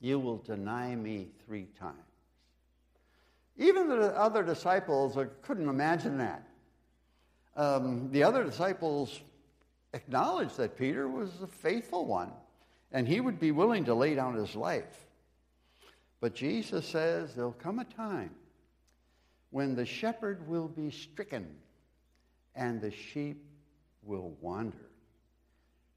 you 0.00 0.18
will 0.18 0.38
deny 0.38 0.94
me 0.94 1.28
three 1.44 1.66
times. 1.78 1.96
Even 3.58 3.88
the 3.88 4.16
other 4.16 4.42
disciples 4.42 5.18
couldn't 5.42 5.68
imagine 5.68 6.18
that. 6.18 6.48
Um, 7.56 8.10
the 8.12 8.22
other 8.22 8.44
disciples 8.44 9.20
acknowledged 9.92 10.56
that 10.58 10.78
Peter 10.78 11.08
was 11.08 11.42
a 11.42 11.46
faithful 11.46 12.06
one 12.06 12.30
and 12.92 13.06
he 13.06 13.20
would 13.20 13.40
be 13.40 13.50
willing 13.50 13.84
to 13.84 13.94
lay 13.94 14.14
down 14.14 14.34
his 14.34 14.54
life. 14.54 15.06
But 16.20 16.34
Jesus 16.34 16.86
says 16.86 17.34
there'll 17.34 17.52
come 17.52 17.78
a 17.80 17.84
time 17.84 18.30
when 19.50 19.74
the 19.74 19.84
shepherd 19.84 20.46
will 20.48 20.68
be 20.68 20.90
stricken 20.90 21.48
and 22.54 22.80
the 22.80 22.90
sheep 22.90 23.44
will 24.08 24.34
wander. 24.40 24.90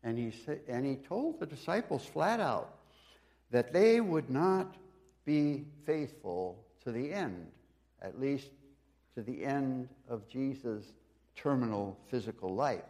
And 0.03 0.17
he, 0.17 0.31
sa- 0.31 0.61
and 0.67 0.85
he 0.85 0.95
told 0.95 1.39
the 1.39 1.45
disciples 1.45 2.05
flat 2.05 2.39
out 2.39 2.75
that 3.51 3.73
they 3.73 4.01
would 4.01 4.29
not 4.29 4.75
be 5.25 5.65
faithful 5.85 6.63
to 6.83 6.91
the 6.91 7.11
end, 7.11 7.47
at 8.01 8.19
least 8.19 8.49
to 9.15 9.21
the 9.21 9.43
end 9.43 9.89
of 10.09 10.27
Jesus' 10.27 10.85
terminal 11.35 11.97
physical 12.09 12.53
life. 12.53 12.81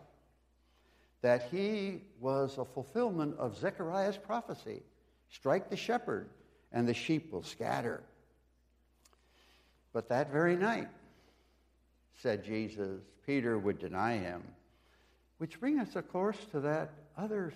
That 1.22 1.50
he 1.52 2.02
was 2.20 2.58
a 2.58 2.66
fulfillment 2.66 3.38
of 3.38 3.58
Zechariah's 3.58 4.18
prophecy 4.18 4.82
strike 5.30 5.70
the 5.70 5.78
shepherd, 5.78 6.30
and 6.72 6.88
the 6.88 6.94
sheep 6.94 7.32
will 7.32 7.44
scatter. 7.44 8.04
But 9.94 10.10
that 10.10 10.32
very 10.32 10.56
night, 10.56 10.90
said 12.22 12.44
Jesus, 12.44 13.02
Peter 13.26 13.58
would 13.58 13.80
deny 13.80 14.18
him. 14.18 14.44
Which 15.42 15.60
brings 15.60 15.90
us, 15.90 15.96
of 15.96 16.08
course, 16.12 16.38
to 16.52 16.60
that 16.60 16.92
other 17.18 17.52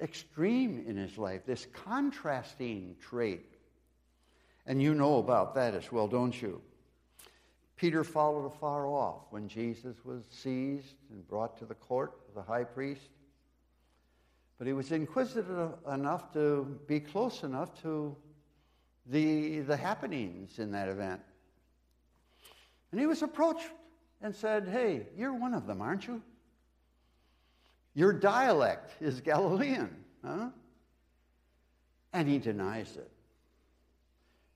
extreme 0.00 0.84
in 0.86 0.96
his 0.96 1.18
life, 1.18 1.44
this 1.44 1.66
contrasting 1.84 2.94
trait. 3.00 3.44
And 4.66 4.80
you 4.80 4.94
know 4.94 5.18
about 5.18 5.56
that 5.56 5.74
as 5.74 5.90
well, 5.90 6.06
don't 6.06 6.40
you? 6.40 6.62
Peter 7.74 8.04
followed 8.04 8.46
afar 8.46 8.86
off 8.86 9.22
when 9.30 9.48
Jesus 9.48 9.96
was 10.04 10.22
seized 10.30 10.94
and 11.10 11.26
brought 11.26 11.58
to 11.58 11.64
the 11.64 11.74
court 11.74 12.12
of 12.28 12.36
the 12.36 12.42
high 12.42 12.62
priest. 12.62 13.08
But 14.56 14.68
he 14.68 14.72
was 14.72 14.92
inquisitive 14.92 15.72
enough 15.92 16.32
to 16.34 16.78
be 16.86 17.00
close 17.00 17.42
enough 17.42 17.82
to 17.82 18.14
the, 19.06 19.58
the 19.62 19.76
happenings 19.76 20.60
in 20.60 20.70
that 20.70 20.86
event. 20.86 21.20
And 22.92 23.00
he 23.00 23.08
was 23.08 23.22
approached 23.22 23.70
and 24.22 24.32
said, 24.32 24.68
Hey, 24.68 25.08
you're 25.18 25.34
one 25.34 25.52
of 25.52 25.66
them, 25.66 25.80
aren't 25.80 26.06
you? 26.06 26.22
Your 27.94 28.12
dialect 28.12 28.90
is 29.00 29.20
Galilean, 29.20 29.94
huh? 30.24 30.50
And 32.12 32.28
he 32.28 32.38
denies 32.38 32.96
it. 32.96 33.10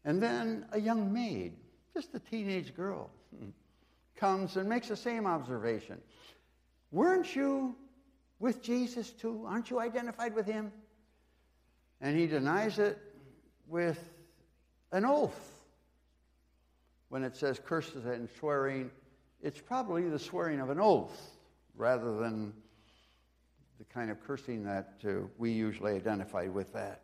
And 0.04 0.22
then 0.22 0.66
a 0.72 0.80
young 0.80 1.12
maid, 1.12 1.54
just 1.94 2.14
a 2.14 2.18
teenage 2.18 2.74
girl, 2.76 3.10
comes 4.16 4.56
and 4.56 4.68
makes 4.68 4.88
the 4.88 4.96
same 4.96 5.26
observation. 5.26 6.00
Weren't 6.92 7.34
you 7.34 7.74
with 8.38 8.62
Jesus 8.62 9.10
too? 9.10 9.44
Aren't 9.46 9.70
you 9.70 9.80
identified 9.80 10.34
with 10.34 10.46
him? 10.46 10.72
And 12.00 12.16
he 12.16 12.26
denies 12.26 12.78
it 12.78 12.98
with 13.66 13.98
an 14.92 15.04
oath. 15.04 15.50
When 17.08 17.24
it 17.24 17.36
says 17.36 17.60
curses 17.64 18.04
and 18.04 18.28
swearing, 18.38 18.90
it's 19.42 19.60
probably 19.60 20.08
the 20.08 20.18
swearing 20.18 20.60
of 20.60 20.70
an 20.70 20.80
oath 20.80 21.36
rather 21.76 22.16
than 22.16 22.52
the 23.78 23.84
kind 23.84 24.10
of 24.10 24.22
cursing 24.24 24.64
that 24.64 24.94
uh, 25.06 25.26
we 25.38 25.50
usually 25.50 25.92
identify 25.92 26.46
with 26.46 26.72
that. 26.72 27.02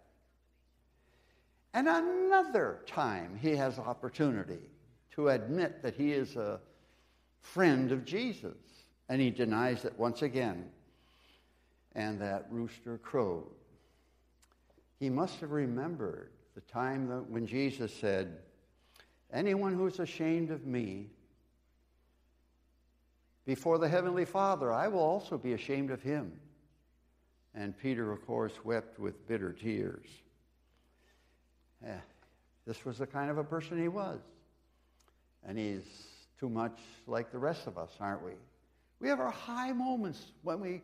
And 1.73 1.89
another 1.89 2.81
time 2.87 3.39
he 3.41 3.55
has 3.57 3.79
opportunity 3.79 4.71
to 5.13 5.29
admit 5.29 5.83
that 5.83 5.95
he 5.95 6.13
is 6.13 6.37
a 6.37 6.61
friend 7.41 7.93
of 7.93 8.05
Jesus, 8.05 8.57
and 9.09 9.21
he 9.21 9.31
denies 9.31 9.85
it 9.85 9.95
once 9.99 10.23
again. 10.23 10.67
And 11.95 12.21
that 12.21 12.47
rooster 12.51 12.99
crowed. 12.99 13.51
He 14.99 15.11
must 15.11 15.41
have 15.41 15.51
remembered 15.51 16.31
the 16.55 16.61
time 16.63 17.09
that 17.09 17.29
when 17.29 17.47
Jesus 17.47 17.93
said, 17.93 18.39
Anyone 19.33 19.75
who's 19.75 20.01
ashamed 20.01 20.51
of 20.51 20.67
me 20.67 21.07
before 23.47 23.79
the 23.79 23.89
Heavenly 23.89 24.25
Father, 24.25 24.73
I 24.73 24.89
will 24.89 25.01
also 25.01 25.39
be 25.39 25.53
ashamed 25.53 25.91
of 25.91 26.03
him. 26.03 26.33
And 27.55 27.77
Peter, 27.77 28.13
of 28.13 28.25
course, 28.27 28.53
wept 28.65 28.99
with 28.99 29.27
bitter 29.27 29.53
tears. 29.53 30.07
Yeah, 31.83 31.99
this 32.67 32.85
was 32.85 32.99
the 32.99 33.07
kind 33.07 33.31
of 33.31 33.39
a 33.39 33.45
person 33.45 33.81
he 33.81 33.89
was. 33.89 34.21
And 35.47 35.59
he's 35.59 35.83
too 36.39 36.49
much 36.49 36.79
like 37.07 37.33
the 37.33 37.39
rest 37.39 37.67
of 37.67 37.79
us, 37.79 37.91
aren't 37.99 38.23
we? 38.25 38.33
We 39.01 39.09
have 39.09 39.21
our 39.21 39.31
high 39.31 39.73
moments 39.73 40.33
when 40.43 40.61
we 40.61 40.83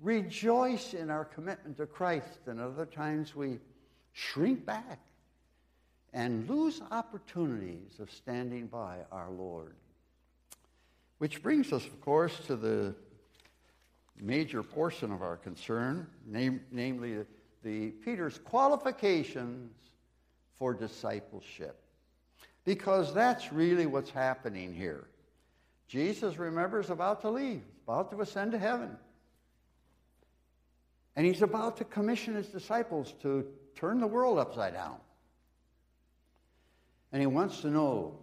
rejoice 0.00 0.94
in 0.94 1.10
our 1.10 1.24
commitment 1.24 1.76
to 1.76 1.86
Christ, 1.86 2.40
and 2.46 2.58
other 2.58 2.86
times 2.86 3.36
we 3.36 3.58
shrink 4.12 4.64
back 4.64 4.98
and 6.12 6.48
lose 6.48 6.80
opportunities 6.90 8.00
of 8.00 8.10
standing 8.10 8.66
by 8.66 8.98
our 9.12 9.30
Lord. 9.30 9.74
Which 11.18 11.42
brings 11.42 11.72
us, 11.72 11.84
of 11.84 12.00
course, 12.00 12.38
to 12.46 12.56
the 12.56 12.94
major 14.20 14.62
portion 14.62 15.12
of 15.12 15.22
our 15.22 15.36
concern, 15.36 16.06
name, 16.26 16.60
namely 16.70 17.16
the, 17.16 17.26
the 17.62 17.90
Peter's 17.90 18.38
qualifications 18.38 19.72
for 20.58 20.74
discipleship. 20.74 21.82
Because 22.64 23.14
that's 23.14 23.52
really 23.52 23.86
what's 23.86 24.10
happening 24.10 24.74
here. 24.74 25.08
Jesus, 25.88 26.38
remember, 26.38 26.80
is 26.80 26.90
about 26.90 27.20
to 27.22 27.30
leave, 27.30 27.62
about 27.84 28.10
to 28.10 28.20
ascend 28.20 28.52
to 28.52 28.58
heaven. 28.58 28.96
And 31.16 31.26
he's 31.26 31.42
about 31.42 31.78
to 31.78 31.84
commission 31.84 32.34
his 32.34 32.46
disciples 32.46 33.14
to 33.22 33.46
turn 33.74 34.00
the 34.00 34.06
world 34.06 34.38
upside 34.38 34.74
down. 34.74 34.96
And 37.12 37.20
he 37.20 37.26
wants 37.26 37.60
to 37.62 37.68
know 37.68 38.18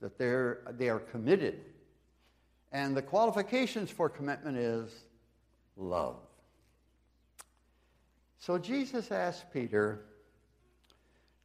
that 0.00 0.16
they're, 0.16 0.60
they 0.78 0.88
are 0.88 0.98
committed. 0.98 1.60
And 2.72 2.96
the 2.96 3.02
qualifications 3.02 3.90
for 3.90 4.08
commitment 4.08 4.56
is 4.56 4.90
love. 5.80 6.16
So 8.38 8.58
Jesus 8.58 9.10
asked 9.10 9.52
Peter, 9.52 10.00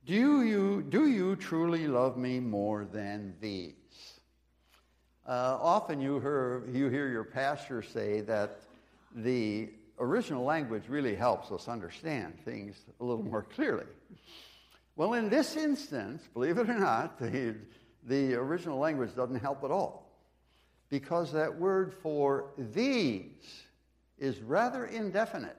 do 0.05 0.43
you, 0.43 0.83
do 0.83 1.07
you 1.07 1.35
truly 1.35 1.87
love 1.87 2.15
me 2.15 2.39
more 2.39 2.85
than 2.85 3.33
these? 3.41 3.73
Uh, 5.27 5.57
often 5.59 5.99
you 5.99 6.19
hear, 6.19 6.63
you 6.71 6.89
hear 6.89 7.09
your 7.09 7.23
pastor 7.23 7.81
say 7.81 8.21
that 8.21 8.61
the 9.15 9.69
original 9.99 10.43
language 10.43 10.83
really 10.87 11.15
helps 11.15 11.51
us 11.51 11.67
understand 11.67 12.37
things 12.45 12.75
a 12.99 13.03
little 13.03 13.23
more 13.23 13.41
clearly. 13.41 13.85
Well, 14.95 15.13
in 15.15 15.29
this 15.29 15.57
instance, 15.57 16.21
believe 16.33 16.57
it 16.57 16.69
or 16.69 16.77
not, 16.77 17.19
the, 17.19 17.55
the 18.03 18.35
original 18.35 18.77
language 18.77 19.15
doesn't 19.15 19.39
help 19.39 19.63
at 19.63 19.71
all. 19.71 20.11
Because 20.89 21.31
that 21.33 21.59
word 21.59 21.93
for 22.03 22.51
these 22.57 23.63
is 24.17 24.39
rather 24.41 24.85
indefinite. 24.85 25.57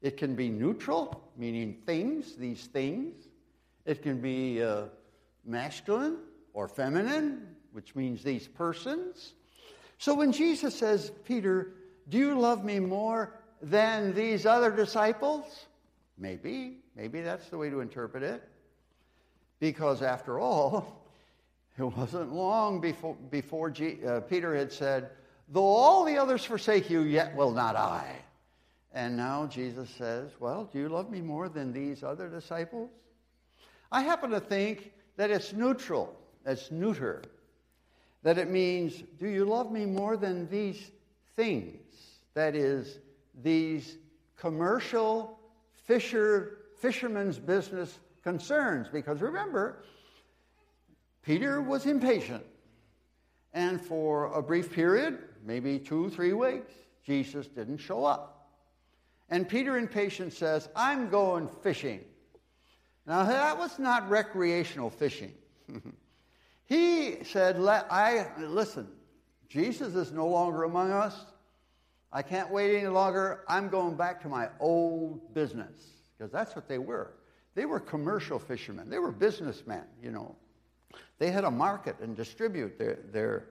It 0.00 0.16
can 0.16 0.34
be 0.34 0.50
neutral, 0.50 1.30
meaning 1.36 1.78
things, 1.86 2.36
these 2.36 2.66
things. 2.66 3.14
It 3.86 4.02
can 4.02 4.20
be 4.20 4.62
uh, 4.62 4.84
masculine 5.44 6.18
or 6.52 6.68
feminine, 6.68 7.56
which 7.72 7.94
means 7.94 8.22
these 8.22 8.46
persons. 8.46 9.32
So 9.98 10.14
when 10.14 10.32
Jesus 10.32 10.74
says, 10.74 11.10
Peter, 11.24 11.72
do 12.08 12.18
you 12.18 12.38
love 12.38 12.64
me 12.64 12.80
more 12.80 13.34
than 13.62 14.14
these 14.14 14.46
other 14.46 14.70
disciples? 14.70 15.66
Maybe. 16.18 16.78
Maybe 16.94 17.22
that's 17.22 17.48
the 17.48 17.58
way 17.58 17.70
to 17.70 17.80
interpret 17.80 18.22
it. 18.22 18.42
Because 19.60 20.02
after 20.02 20.38
all, 20.38 21.08
it 21.78 21.82
wasn't 21.82 22.32
long 22.32 22.80
before, 22.80 23.16
before 23.30 23.70
G, 23.70 23.98
uh, 24.06 24.20
Peter 24.20 24.54
had 24.54 24.72
said, 24.72 25.10
Though 25.54 25.62
all 25.62 26.04
the 26.04 26.18
others 26.18 26.44
forsake 26.44 26.90
you, 26.90 27.02
yet 27.02 27.36
will 27.36 27.52
not 27.52 27.76
I. 27.76 28.16
And 28.92 29.16
now 29.16 29.46
Jesus 29.46 29.88
says, 29.88 30.32
Well, 30.40 30.68
do 30.72 30.80
you 30.80 30.88
love 30.88 31.12
me 31.12 31.20
more 31.20 31.48
than 31.48 31.72
these 31.72 32.02
other 32.02 32.28
disciples? 32.28 32.90
I 33.92 34.02
happen 34.02 34.30
to 34.30 34.40
think 34.40 34.90
that 35.16 35.30
it's 35.30 35.52
neutral, 35.52 36.18
it's 36.44 36.72
neuter, 36.72 37.22
that 38.24 38.36
it 38.36 38.50
means, 38.50 39.04
Do 39.20 39.28
you 39.28 39.44
love 39.44 39.70
me 39.70 39.86
more 39.86 40.16
than 40.16 40.48
these 40.48 40.90
things? 41.36 41.78
That 42.34 42.56
is, 42.56 42.98
these 43.40 43.98
commercial 44.36 45.38
fisher, 45.84 46.58
fisherman's 46.80 47.38
business 47.38 48.00
concerns. 48.24 48.88
Because 48.88 49.20
remember, 49.20 49.84
Peter 51.22 51.62
was 51.62 51.86
impatient. 51.86 52.42
And 53.52 53.80
for 53.80 54.32
a 54.34 54.42
brief 54.42 54.72
period, 54.72 55.20
maybe 55.44 55.78
two, 55.78 56.10
three 56.10 56.32
weeks, 56.32 56.72
Jesus 57.04 57.46
didn't 57.46 57.78
show 57.78 58.04
up. 58.04 58.50
And 59.30 59.48
Peter, 59.48 59.76
impatient, 59.76 60.32
says, 60.32 60.68
I'm 60.74 61.08
going 61.08 61.48
fishing. 61.62 62.00
Now, 63.06 63.24
that 63.24 63.58
was 63.58 63.78
not 63.78 64.08
recreational 64.08 64.90
fishing. 64.90 65.32
he 66.66 67.22
said, 67.24 67.58
Let, 67.58 67.90
I, 67.92 68.26
Listen, 68.38 68.88
Jesus 69.48 69.94
is 69.94 70.12
no 70.12 70.26
longer 70.26 70.64
among 70.64 70.90
us. 70.90 71.26
I 72.12 72.22
can't 72.22 72.50
wait 72.50 72.76
any 72.76 72.86
longer. 72.86 73.44
I'm 73.48 73.68
going 73.68 73.96
back 73.96 74.22
to 74.22 74.28
my 74.28 74.48
old 74.60 75.34
business. 75.34 75.76
Because 76.16 76.32
that's 76.32 76.54
what 76.54 76.68
they 76.68 76.78
were. 76.78 77.14
They 77.54 77.66
were 77.66 77.80
commercial 77.80 78.38
fishermen, 78.38 78.88
they 78.88 78.98
were 78.98 79.12
businessmen, 79.12 79.84
you 80.02 80.10
know. 80.10 80.36
They 81.18 81.30
had 81.30 81.44
a 81.44 81.50
market 81.50 81.96
and 82.00 82.16
distribute 82.16 82.78
their, 82.78 82.98
their, 83.12 83.46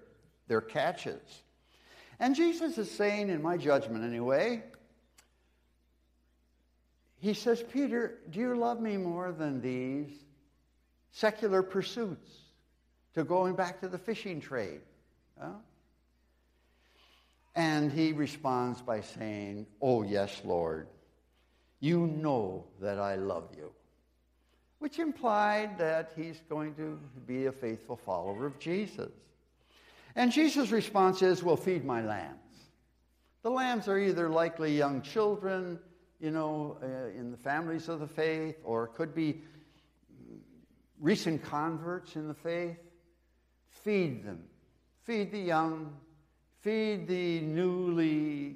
their 0.47 0.61
catches. 0.61 1.43
And 2.19 2.35
Jesus 2.35 2.77
is 2.77 2.89
saying, 2.91 3.29
in 3.29 3.41
my 3.41 3.57
judgment 3.57 4.03
anyway, 4.03 4.63
he 7.19 7.33
says, 7.33 7.63
Peter, 7.63 8.19
do 8.29 8.39
you 8.39 8.55
love 8.55 8.81
me 8.81 8.97
more 8.97 9.31
than 9.31 9.61
these 9.61 10.09
secular 11.11 11.63
pursuits 11.63 12.29
to 13.13 13.23
going 13.23 13.55
back 13.55 13.79
to 13.79 13.87
the 13.87 13.97
fishing 13.97 14.41
trade? 14.41 14.81
Huh? 15.39 15.53
And 17.55 17.91
he 17.91 18.13
responds 18.13 18.81
by 18.81 19.01
saying, 19.01 19.67
Oh, 19.81 20.03
yes, 20.03 20.41
Lord, 20.43 20.87
you 21.79 22.07
know 22.07 22.65
that 22.81 22.99
I 22.99 23.15
love 23.15 23.49
you. 23.55 23.71
Which 24.79 24.99
implied 24.99 25.77
that 25.77 26.11
he's 26.17 26.41
going 26.49 26.75
to 26.75 26.99
be 27.25 27.45
a 27.45 27.51
faithful 27.51 27.95
follower 27.95 28.45
of 28.45 28.59
Jesus. 28.59 29.11
And 30.15 30.31
Jesus' 30.31 30.71
response 30.71 31.21
is, 31.21 31.43
Well, 31.43 31.57
feed 31.57 31.83
my 31.83 32.01
lambs. 32.01 32.37
The 33.41 33.49
lambs 33.49 33.87
are 33.87 33.97
either 33.97 34.29
likely 34.29 34.77
young 34.77 35.01
children, 35.01 35.79
you 36.19 36.31
know, 36.31 36.77
uh, 36.81 37.19
in 37.19 37.31
the 37.31 37.37
families 37.37 37.89
of 37.89 37.99
the 37.99 38.07
faith, 38.07 38.55
or 38.63 38.87
could 38.87 39.13
be 39.13 39.41
recent 40.99 41.43
converts 41.43 42.15
in 42.15 42.27
the 42.27 42.33
faith. 42.33 42.77
Feed 43.69 44.23
them. 44.23 44.43
Feed 45.03 45.31
the 45.31 45.39
young, 45.39 45.93
feed 46.61 47.07
the 47.07 47.41
newly 47.41 48.55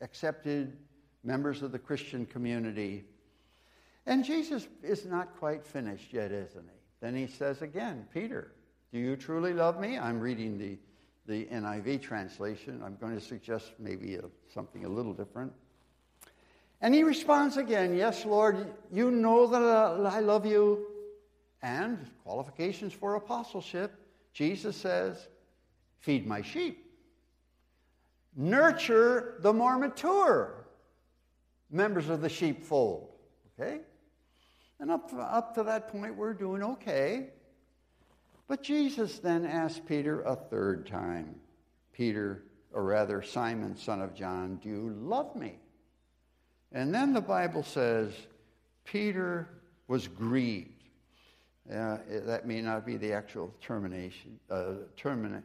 accepted 0.00 0.78
members 1.22 1.62
of 1.62 1.70
the 1.70 1.78
Christian 1.78 2.24
community. 2.24 3.04
And 4.06 4.24
Jesus 4.24 4.66
is 4.82 5.04
not 5.04 5.36
quite 5.38 5.66
finished 5.66 6.14
yet, 6.14 6.32
isn't 6.32 6.64
he? 6.64 6.78
Then 7.00 7.14
he 7.14 7.26
says 7.26 7.60
again, 7.60 8.06
Peter, 8.12 8.52
do 8.94 9.00
you 9.00 9.16
truly 9.16 9.52
love 9.52 9.80
me? 9.80 9.98
I'm 9.98 10.20
reading 10.20 10.56
the, 10.56 10.78
the 11.26 11.46
NIV 11.46 12.00
translation. 12.00 12.80
I'm 12.86 12.94
going 13.00 13.18
to 13.18 13.20
suggest 13.20 13.72
maybe 13.80 14.14
a, 14.14 14.22
something 14.54 14.84
a 14.84 14.88
little 14.88 15.12
different. 15.12 15.52
And 16.80 16.94
he 16.94 17.02
responds 17.02 17.56
again, 17.56 17.96
Yes, 17.96 18.24
Lord, 18.24 18.72
you 18.92 19.10
know 19.10 19.48
that 19.48 19.60
I 20.06 20.20
love 20.20 20.46
you. 20.46 20.86
And 21.60 22.08
qualifications 22.22 22.92
for 22.92 23.16
apostleship, 23.16 23.98
Jesus 24.32 24.76
says, 24.76 25.26
Feed 25.98 26.24
my 26.24 26.40
sheep 26.40 26.80
nurture 28.36 29.38
the 29.40 29.52
more 29.52 29.76
mature 29.76 30.66
members 31.68 32.08
of 32.08 32.20
the 32.20 32.28
sheepfold. 32.28 33.08
Okay? 33.58 33.80
And 34.78 34.92
up 34.92 35.12
up 35.18 35.52
to 35.56 35.64
that 35.64 35.88
point, 35.88 36.14
we're 36.14 36.34
doing 36.34 36.62
okay. 36.62 37.30
But 38.46 38.62
Jesus 38.62 39.18
then 39.18 39.46
asked 39.46 39.86
Peter 39.86 40.22
a 40.22 40.36
third 40.36 40.86
time 40.86 41.36
Peter, 41.92 42.42
or 42.72 42.82
rather, 42.84 43.22
Simon, 43.22 43.76
son 43.76 44.02
of 44.02 44.14
John, 44.14 44.56
do 44.56 44.68
you 44.68 44.96
love 45.00 45.36
me? 45.36 45.54
And 46.72 46.92
then 46.92 47.12
the 47.12 47.20
Bible 47.20 47.62
says 47.62 48.12
Peter 48.84 49.48
was 49.86 50.08
grieved. 50.08 50.70
Uh, 51.72 51.98
that 52.08 52.46
may 52.46 52.60
not 52.60 52.84
be 52.84 52.96
the 52.98 53.12
actual 53.12 53.54
termination, 53.62 54.38
uh, 54.50 54.74
termina- 54.98 55.42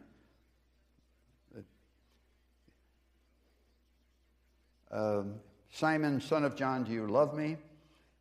um, 4.90 5.36
Simon, 5.70 6.20
son 6.20 6.44
of 6.44 6.56
John, 6.56 6.84
do 6.84 6.92
you 6.92 7.06
love 7.06 7.34
me? 7.34 7.56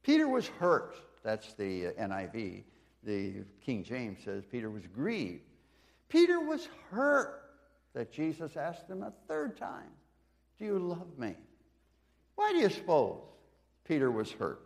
Peter 0.03 0.27
was 0.27 0.47
hurt 0.47 0.95
That's 1.23 1.53
the 1.53 1.87
uh, 1.87 1.91
NIV. 2.07 2.63
The 3.03 3.43
King 3.65 3.83
James 3.83 4.19
says 4.23 4.43
Peter 4.45 4.69
was 4.69 4.83
grieved. 4.87 5.43
Peter 6.09 6.39
was 6.39 6.67
hurt 6.89 7.41
that 7.93 8.11
Jesus 8.11 8.57
asked 8.57 8.89
him 8.89 9.03
a 9.03 9.13
third 9.27 9.57
time, 9.57 9.91
Do 10.57 10.65
you 10.65 10.79
love 10.79 11.17
me? 11.17 11.35
Why 12.35 12.51
do 12.51 12.57
you 12.57 12.69
suppose 12.69 13.19
Peter 13.85 14.11
was 14.11 14.31
hurt? 14.31 14.61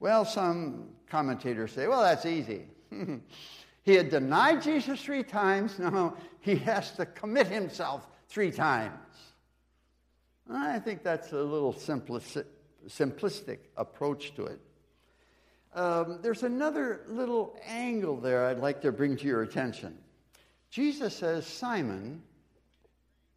Well, 0.00 0.24
some 0.24 0.90
commentators 1.08 1.72
say, 1.72 1.86
Well, 1.88 2.02
that's 2.02 2.26
easy. 2.26 2.64
he 3.82 3.94
had 3.94 4.10
denied 4.10 4.62
Jesus 4.62 5.00
three 5.02 5.22
times. 5.22 5.78
Now 5.78 6.16
he 6.40 6.56
has 6.56 6.92
to 6.92 7.06
commit 7.06 7.48
himself 7.48 8.06
three 8.28 8.50
times. 8.50 8.94
I 10.50 10.78
think 10.78 11.02
that's 11.02 11.32
a 11.32 11.42
little 11.42 11.74
simplistic, 11.74 12.46
simplistic 12.86 13.58
approach 13.76 14.34
to 14.36 14.46
it. 14.46 14.60
Um, 15.74 16.18
there's 16.22 16.42
another 16.42 17.02
little 17.08 17.56
angle 17.66 18.16
there 18.16 18.46
I'd 18.46 18.58
like 18.58 18.80
to 18.82 18.92
bring 18.92 19.16
to 19.16 19.26
your 19.26 19.42
attention. 19.42 19.96
Jesus 20.70 21.14
says, 21.14 21.46
Simon, 21.46 22.22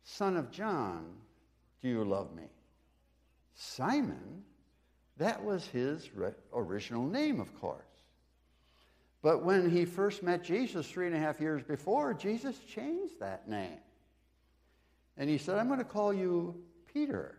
son 0.03 0.37
of 0.37 0.51
John, 0.51 1.05
do 1.81 1.89
you 1.89 2.03
love 2.03 2.33
me? 2.33 2.43
Simon, 3.55 4.43
that 5.17 5.43
was 5.43 5.67
his 5.67 6.09
original 6.53 7.05
name, 7.05 7.39
of 7.39 7.53
course. 7.59 7.85
But 9.21 9.43
when 9.43 9.69
he 9.69 9.85
first 9.85 10.23
met 10.23 10.43
Jesus 10.43 10.87
three 10.87 11.05
and 11.05 11.15
a 11.15 11.19
half 11.19 11.39
years 11.39 11.61
before, 11.61 12.13
Jesus 12.13 12.57
changed 12.59 13.19
that 13.19 13.47
name. 13.47 13.77
And 15.17 15.29
he 15.29 15.37
said, 15.37 15.59
I'm 15.59 15.67
going 15.67 15.79
to 15.79 15.85
call 15.85 16.13
you 16.13 16.55
Peter. 16.91 17.37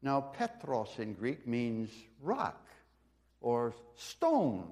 Now, 0.00 0.20
Petros 0.20 0.94
in 0.98 1.12
Greek 1.12 1.46
means 1.46 1.90
rock 2.22 2.65
or 3.46 3.72
stone 3.94 4.66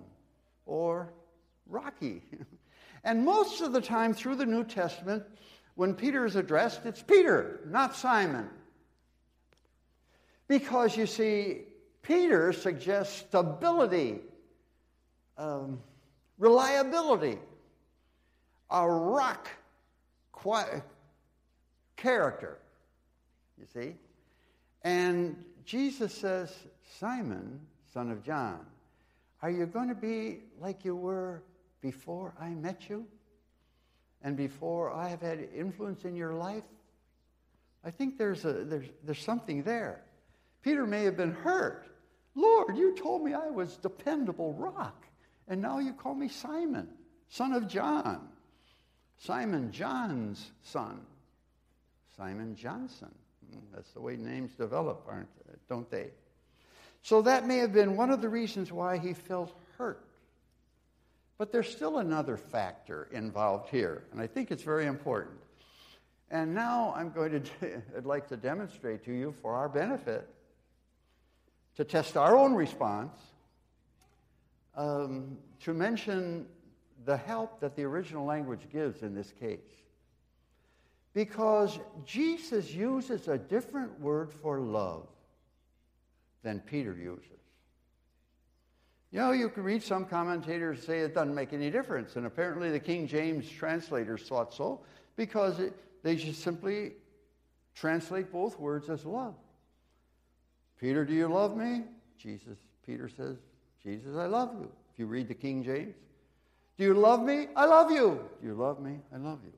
or 0.66 1.12
rocky. 1.68 2.20
and 3.04 3.24
most 3.24 3.60
of 3.60 3.72
the 3.72 3.80
time 3.80 4.12
through 4.12 4.34
the 4.34 4.44
New 4.44 4.64
Testament, 4.64 5.22
when 5.76 5.94
Peter 5.94 6.24
is 6.24 6.34
addressed, 6.34 6.84
it's 6.84 7.00
Peter, 7.00 7.60
not 7.68 7.94
Simon. 7.94 8.48
Because 10.48 10.96
you 10.96 11.06
see, 11.06 11.60
Peter 12.02 12.52
suggests 12.52 13.18
stability, 13.18 14.18
um, 15.38 15.78
reliability, 16.36 17.38
a 18.70 18.90
rock 18.90 19.50
character. 21.96 22.58
You 23.56 23.66
see? 23.72 23.94
And 24.82 25.36
Jesus 25.64 26.12
says, 26.12 26.52
Simon, 26.98 27.60
son 27.94 28.10
of 28.10 28.22
John, 28.24 28.66
are 29.40 29.50
you 29.50 29.66
going 29.66 29.88
to 29.88 29.94
be 29.94 30.40
like 30.60 30.84
you 30.84 30.96
were 30.96 31.42
before 31.80 32.34
I 32.40 32.48
met 32.50 32.90
you? 32.90 33.06
And 34.22 34.36
before 34.36 34.90
I 34.90 35.08
have 35.08 35.20
had 35.20 35.48
influence 35.54 36.04
in 36.04 36.16
your 36.16 36.34
life? 36.34 36.64
I 37.84 37.90
think 37.90 38.18
there's, 38.18 38.44
a, 38.44 38.52
there's, 38.52 38.86
there's 39.04 39.22
something 39.22 39.62
there. 39.62 40.02
Peter 40.62 40.86
may 40.86 41.04
have 41.04 41.16
been 41.16 41.32
hurt. 41.32 41.86
Lord, 42.34 42.76
you 42.76 42.96
told 42.96 43.22
me 43.22 43.34
I 43.34 43.50
was 43.50 43.76
dependable 43.76 44.54
rock, 44.54 45.04
and 45.46 45.60
now 45.60 45.78
you 45.78 45.92
call 45.92 46.14
me 46.14 46.28
Simon, 46.28 46.88
son 47.28 47.52
of 47.52 47.68
John. 47.68 48.28
Simon, 49.18 49.70
John's 49.70 50.50
son. 50.62 51.00
Simon 52.16 52.56
Johnson. 52.56 53.14
Hmm, 53.50 53.60
that's 53.74 53.92
the 53.92 54.00
way 54.00 54.16
names 54.16 54.52
develop, 54.52 55.04
aren't 55.06 55.28
don't 55.68 55.88
they? 55.90 56.10
So 57.04 57.20
that 57.20 57.46
may 57.46 57.58
have 57.58 57.74
been 57.74 57.98
one 57.98 58.08
of 58.08 58.22
the 58.22 58.30
reasons 58.30 58.72
why 58.72 58.96
he 58.96 59.12
felt 59.12 59.52
hurt. 59.76 60.06
But 61.36 61.52
there's 61.52 61.68
still 61.68 61.98
another 61.98 62.38
factor 62.38 63.08
involved 63.12 63.68
here, 63.68 64.04
and 64.10 64.22
I 64.22 64.26
think 64.26 64.50
it's 64.50 64.62
very 64.62 64.86
important. 64.86 65.36
And 66.30 66.54
now 66.54 66.94
I'm 66.96 67.10
going 67.10 67.42
to, 67.42 67.82
I'd 67.96 68.06
like 68.06 68.26
to 68.28 68.38
demonstrate 68.38 69.04
to 69.04 69.12
you 69.12 69.34
for 69.42 69.54
our 69.54 69.68
benefit, 69.68 70.26
to 71.76 71.84
test 71.84 72.16
our 72.16 72.34
own 72.38 72.54
response, 72.54 73.20
um, 74.74 75.36
to 75.60 75.74
mention 75.74 76.46
the 77.04 77.18
help 77.18 77.60
that 77.60 77.76
the 77.76 77.82
original 77.82 78.24
language 78.24 78.66
gives 78.72 79.02
in 79.02 79.14
this 79.14 79.30
case. 79.38 79.60
Because 81.12 81.78
Jesus 82.06 82.72
uses 82.72 83.28
a 83.28 83.36
different 83.36 84.00
word 84.00 84.32
for 84.32 84.58
love 84.58 85.06
than 86.44 86.60
Peter 86.60 86.94
uses. 86.94 87.30
You 89.10 89.20
know, 89.20 89.32
you 89.32 89.48
can 89.48 89.64
read 89.64 89.82
some 89.82 90.04
commentators 90.04 90.84
say 90.84 91.00
it 91.00 91.14
doesn't 91.14 91.34
make 91.34 91.52
any 91.52 91.70
difference, 91.70 92.16
and 92.16 92.26
apparently 92.26 92.70
the 92.70 92.80
King 92.80 93.08
James 93.08 93.48
translators 93.48 94.22
thought 94.22 94.52
so 94.52 94.80
because 95.16 95.58
it, 95.58 95.72
they 96.02 96.16
just 96.16 96.42
simply 96.42 96.92
translate 97.74 98.30
both 98.30 98.58
words 98.58 98.88
as 98.90 99.04
love. 99.04 99.34
Peter, 100.80 101.04
do 101.04 101.14
you 101.14 101.28
love 101.28 101.56
me? 101.56 101.82
Jesus, 102.18 102.58
Peter 102.86 103.08
says, 103.08 103.36
Jesus, 103.82 104.16
I 104.16 104.26
love 104.26 104.50
you. 104.60 104.70
If 104.92 104.98
you 104.98 105.06
read 105.06 105.28
the 105.28 105.34
King 105.34 105.62
James, 105.62 105.94
do 106.76 106.84
you 106.84 106.94
love 106.94 107.22
me? 107.22 107.46
I 107.54 107.66
love 107.66 107.90
you. 107.90 108.20
Do 108.40 108.46
you 108.46 108.54
love 108.54 108.80
me? 108.80 108.98
I 109.12 109.18
love 109.18 109.38
you. 109.44 109.52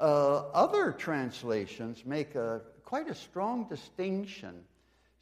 Uh, 0.00 0.48
other 0.52 0.90
translations 0.90 2.04
make 2.04 2.34
a, 2.34 2.60
quite 2.84 3.08
a 3.08 3.14
strong 3.14 3.68
distinction. 3.68 4.64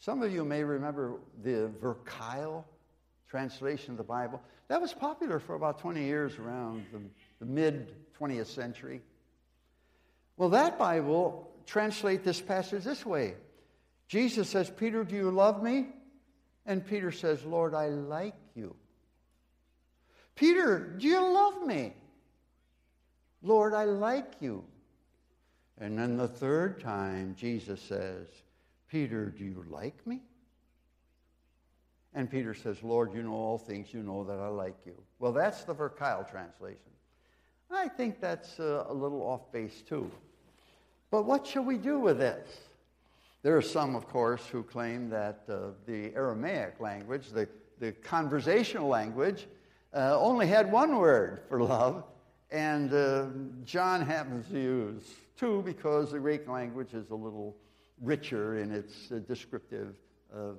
Some 0.01 0.23
of 0.23 0.33
you 0.33 0.45
may 0.45 0.65
remember 0.65 1.21
the 1.43 1.71
Verkuyl 1.81 2.65
translation 3.29 3.93
of 3.93 3.99
the 3.99 4.03
Bible. 4.03 4.43
That 4.69 4.81
was 4.81 4.93
popular 4.93 5.39
for 5.39 5.55
about 5.55 5.79
20 5.79 6.03
years 6.03 6.39
around 6.39 6.87
the, 6.93 7.01
the 7.39 7.45
mid 7.45 7.95
20th 8.19 8.47
century. 8.47 9.03
Well, 10.37 10.49
that 10.51 10.79
Bible 10.79 11.51
translate 11.67 12.25
this 12.25 12.41
passage 12.41 12.83
this 12.83 13.05
way. 13.05 13.35
Jesus 14.09 14.49
says, 14.49 14.71
Peter, 14.71 15.05
do 15.05 15.15
you 15.15 15.31
love 15.31 15.63
me? 15.63 15.89
And 16.65 16.85
Peter 16.85 17.13
says, 17.13 17.45
Lord, 17.45 17.75
I 17.75 17.89
like 17.89 18.35
you. 18.55 18.75
Peter, 20.35 20.79
do 20.79 21.07
you 21.07 21.21
love 21.21 21.67
me? 21.67 21.93
Lord, 23.43 23.75
I 23.75 23.85
like 23.85 24.33
you. 24.41 24.65
And 25.79 25.99
then 25.99 26.17
the 26.17 26.29
third 26.29 26.81
time, 26.81 27.35
Jesus 27.39 27.81
says, 27.83 28.27
Peter, 28.90 29.26
do 29.26 29.44
you 29.44 29.64
like 29.68 30.07
me? 30.07 30.20
And 32.12 32.29
Peter 32.29 32.55
says, 32.55 32.83
Lord, 32.83 33.14
you 33.14 33.22
know 33.22 33.33
all 33.33 33.59
things. 33.59 33.94
You 33.94 34.03
know 34.03 34.24
that 34.24 34.38
I 34.38 34.48
like 34.48 34.76
you. 34.85 35.00
Well, 35.20 35.33
that's 35.33 35.62
the 35.62 35.74
Verkuyl 35.74 36.29
translation. 36.29 36.79
I 37.70 37.87
think 37.87 38.20
that's 38.20 38.59
uh, 38.59 38.87
a 38.88 38.92
little 38.92 39.22
off 39.22 39.53
base, 39.53 39.83
too. 39.88 40.11
But 41.12 41.24
what 41.24 41.46
shall 41.46 41.62
we 41.62 41.79
do 41.79 42.00
with 42.00 42.18
this? 42.18 42.48
There 43.42 43.57
are 43.57 43.62
some, 43.62 43.94
of 43.94 44.09
course, 44.09 44.44
who 44.46 44.64
claim 44.64 45.09
that 45.11 45.44
uh, 45.48 45.70
the 45.87 46.12
Aramaic 46.16 46.81
language, 46.81 47.31
the, 47.31 47.48
the 47.79 47.92
conversational 47.92 48.88
language, 48.88 49.46
uh, 49.94 50.18
only 50.18 50.48
had 50.48 50.70
one 50.70 50.96
word 50.96 51.42
for 51.48 51.62
love, 51.62 52.05
and 52.50 52.92
uh, 52.92 53.26
John 53.64 54.03
happens 54.03 54.48
to 54.48 54.61
use 54.61 55.03
two 55.37 55.62
because 55.62 56.11
the 56.11 56.18
Greek 56.18 56.48
language 56.48 56.92
is 56.92 57.11
a 57.11 57.14
little 57.14 57.57
richer 58.01 58.59
in 58.59 58.73
its 58.73 59.13
uh, 59.13 59.17
descriptive 59.27 59.95
uh, 60.35 60.53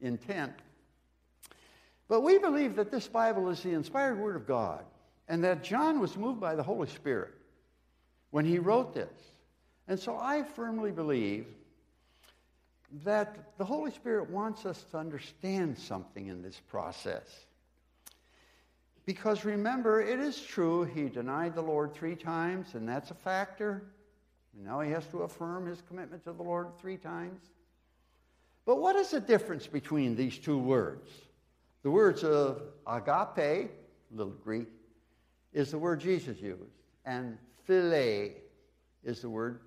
intent. 0.00 0.52
But 2.08 2.22
we 2.22 2.38
believe 2.38 2.76
that 2.76 2.90
this 2.90 3.08
Bible 3.08 3.48
is 3.48 3.62
the 3.62 3.70
inspired 3.70 4.18
Word 4.18 4.36
of 4.36 4.46
God 4.46 4.84
and 5.28 5.42
that 5.44 5.64
John 5.64 6.00
was 6.00 6.16
moved 6.16 6.40
by 6.40 6.54
the 6.54 6.62
Holy 6.62 6.88
Spirit 6.88 7.32
when 8.30 8.44
he 8.44 8.58
wrote 8.58 8.94
this. 8.94 9.08
And 9.88 9.98
so 9.98 10.16
I 10.16 10.42
firmly 10.42 10.90
believe 10.90 11.46
that 13.04 13.56
the 13.56 13.64
Holy 13.64 13.90
Spirit 13.90 14.28
wants 14.28 14.66
us 14.66 14.84
to 14.90 14.98
understand 14.98 15.78
something 15.78 16.26
in 16.26 16.42
this 16.42 16.60
process. 16.68 17.46
Because 19.06 19.44
remember, 19.44 20.00
it 20.00 20.20
is 20.20 20.40
true 20.40 20.84
he 20.84 21.08
denied 21.08 21.54
the 21.54 21.62
Lord 21.62 21.94
three 21.94 22.14
times, 22.14 22.74
and 22.74 22.88
that's 22.88 23.10
a 23.10 23.14
factor. 23.14 23.82
Now 24.54 24.80
he 24.80 24.90
has 24.90 25.06
to 25.08 25.22
affirm 25.22 25.66
his 25.66 25.82
commitment 25.82 26.24
to 26.24 26.32
the 26.32 26.42
Lord 26.42 26.76
three 26.78 26.96
times. 26.96 27.40
But 28.64 28.76
what 28.76 28.96
is 28.96 29.10
the 29.10 29.20
difference 29.20 29.66
between 29.66 30.14
these 30.14 30.38
two 30.38 30.58
words? 30.58 31.10
The 31.82 31.90
words 31.90 32.22
of 32.22 32.62
agape, 32.86 33.70
little 34.10 34.34
Greek, 34.44 34.68
is 35.52 35.70
the 35.70 35.78
word 35.78 36.00
Jesus 36.00 36.40
used, 36.40 36.62
and 37.04 37.38
phile 37.68 38.32
is 39.02 39.20
the 39.22 39.28
word 39.28 39.60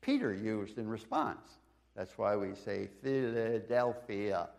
Peter 0.00 0.34
used 0.34 0.76
in 0.76 0.86
response. 0.86 1.48
That's 1.96 2.18
why 2.18 2.36
we 2.36 2.54
say 2.54 2.88
Philadelphia. 3.02 4.50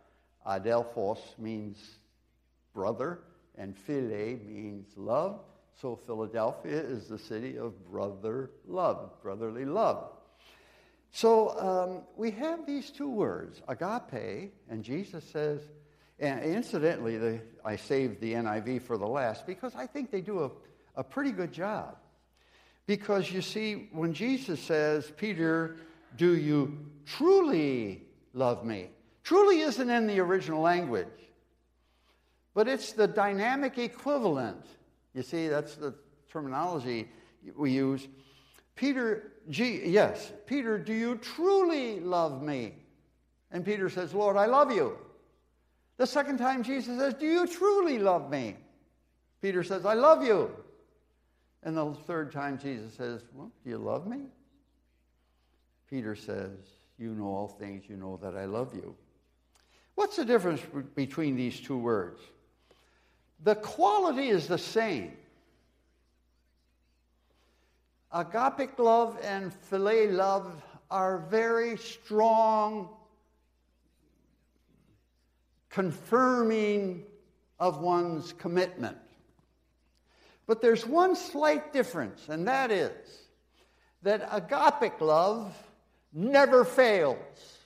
Adelphos 0.47 1.19
means 1.37 1.99
brother, 2.73 3.19
and 3.57 3.75
phile 3.75 4.39
means 4.45 4.87
love. 4.97 5.41
So 5.81 5.95
Philadelphia 5.95 6.79
is 6.79 7.07
the 7.07 7.19
city 7.19 7.57
of 7.57 7.85
brother 7.89 8.51
love, 8.65 9.11
brotherly 9.21 9.65
love. 9.65 10.09
So 11.11 11.57
um, 11.59 12.03
we 12.17 12.31
have 12.31 12.65
these 12.65 12.89
two 12.91 13.09
words, 13.09 13.61
agape, 13.67 14.53
and 14.69 14.83
Jesus 14.83 15.23
says, 15.31 15.61
and 16.19 16.43
incidentally, 16.43 17.17
the, 17.17 17.41
I 17.63 17.75
saved 17.75 18.21
the 18.21 18.33
NIV 18.33 18.83
for 18.83 18.97
the 18.97 19.07
last 19.07 19.45
because 19.45 19.75
I 19.75 19.85
think 19.85 20.11
they 20.11 20.21
do 20.21 20.45
a, 20.45 20.51
a 20.95 21.03
pretty 21.03 21.31
good 21.31 21.51
job. 21.51 21.97
Because 22.87 23.31
you 23.31 23.41
see, 23.41 23.89
when 23.91 24.13
Jesus 24.13 24.59
says, 24.59 25.11
Peter, 25.17 25.77
do 26.15 26.37
you 26.37 26.77
truly 27.05 28.03
love 28.33 28.63
me? 28.63 28.89
Truly 29.23 29.61
isn't 29.61 29.89
in 29.89 30.07
the 30.07 30.19
original 30.19 30.61
language, 30.61 31.07
but 32.53 32.67
it's 32.67 32.93
the 32.93 33.07
dynamic 33.07 33.77
equivalent. 33.77 34.65
You 35.15 35.23
see, 35.23 35.47
that's 35.47 35.75
the 35.75 35.95
terminology 36.29 37.07
we 37.55 37.71
use. 37.71 38.07
Peter, 38.75 39.31
yes, 39.47 40.33
Peter, 40.45 40.77
do 40.77 40.93
you 40.93 41.15
truly 41.15 42.01
love 42.01 42.43
me? 42.43 42.73
And 43.51 43.63
Peter 43.63 43.89
says, 43.89 44.13
Lord, 44.13 44.35
I 44.35 44.45
love 44.45 44.71
you. 44.71 44.97
The 45.97 46.05
second 46.05 46.37
time 46.37 46.61
Jesus 46.61 46.97
says, 46.99 47.13
Do 47.13 47.25
you 47.25 47.47
truly 47.47 47.97
love 47.97 48.29
me? 48.29 48.57
Peter 49.41 49.63
says, 49.63 49.85
I 49.85 49.93
love 49.93 50.25
you. 50.25 50.51
And 51.63 51.77
the 51.77 51.93
third 52.05 52.33
time 52.33 52.57
Jesus 52.57 52.93
says, 52.93 53.21
Well, 53.33 53.49
do 53.63 53.69
you 53.69 53.77
love 53.77 54.05
me? 54.05 54.23
Peter 55.89 56.15
says, 56.15 56.51
You 56.97 57.11
know 57.13 57.27
all 57.27 57.47
things, 57.47 57.85
you 57.87 57.95
know 57.95 58.19
that 58.21 58.35
I 58.35 58.43
love 58.43 58.75
you. 58.75 58.93
What's 59.93 60.17
the 60.17 60.25
difference 60.25 60.61
between 60.95 61.37
these 61.37 61.61
two 61.61 61.77
words? 61.77 62.19
The 63.45 63.55
quality 63.55 64.29
is 64.29 64.47
the 64.47 64.57
same. 64.57 65.15
Agapic 68.11 68.79
love 68.79 69.19
and 69.23 69.53
philia 69.69 70.11
love 70.11 70.63
are 70.89 71.19
very 71.29 71.77
strong 71.77 72.89
confirming 75.69 77.03
of 77.59 77.81
one's 77.81 78.33
commitment. 78.33 78.97
But 80.47 80.63
there's 80.63 80.87
one 80.87 81.15
slight 81.15 81.71
difference, 81.71 82.29
and 82.29 82.47
that 82.47 82.71
is 82.71 83.27
that 84.01 84.27
agapic 84.31 84.99
love 85.01 85.55
never 86.11 86.65
fails. 86.65 87.59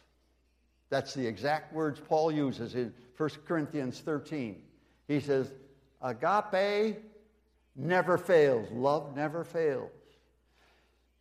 That's 0.90 1.14
the 1.14 1.26
exact 1.26 1.72
words 1.72 2.02
Paul 2.06 2.34
uses 2.34 2.76
in 2.76 2.94
1 3.16 3.30
Corinthians 3.48 4.02
13. 4.02 4.62
He 5.08 5.22
says, 5.22 5.54
Agape 6.02 6.98
never 7.76 8.18
fails, 8.18 8.70
love 8.72 9.16
never 9.16 9.44
fails. 9.44 9.92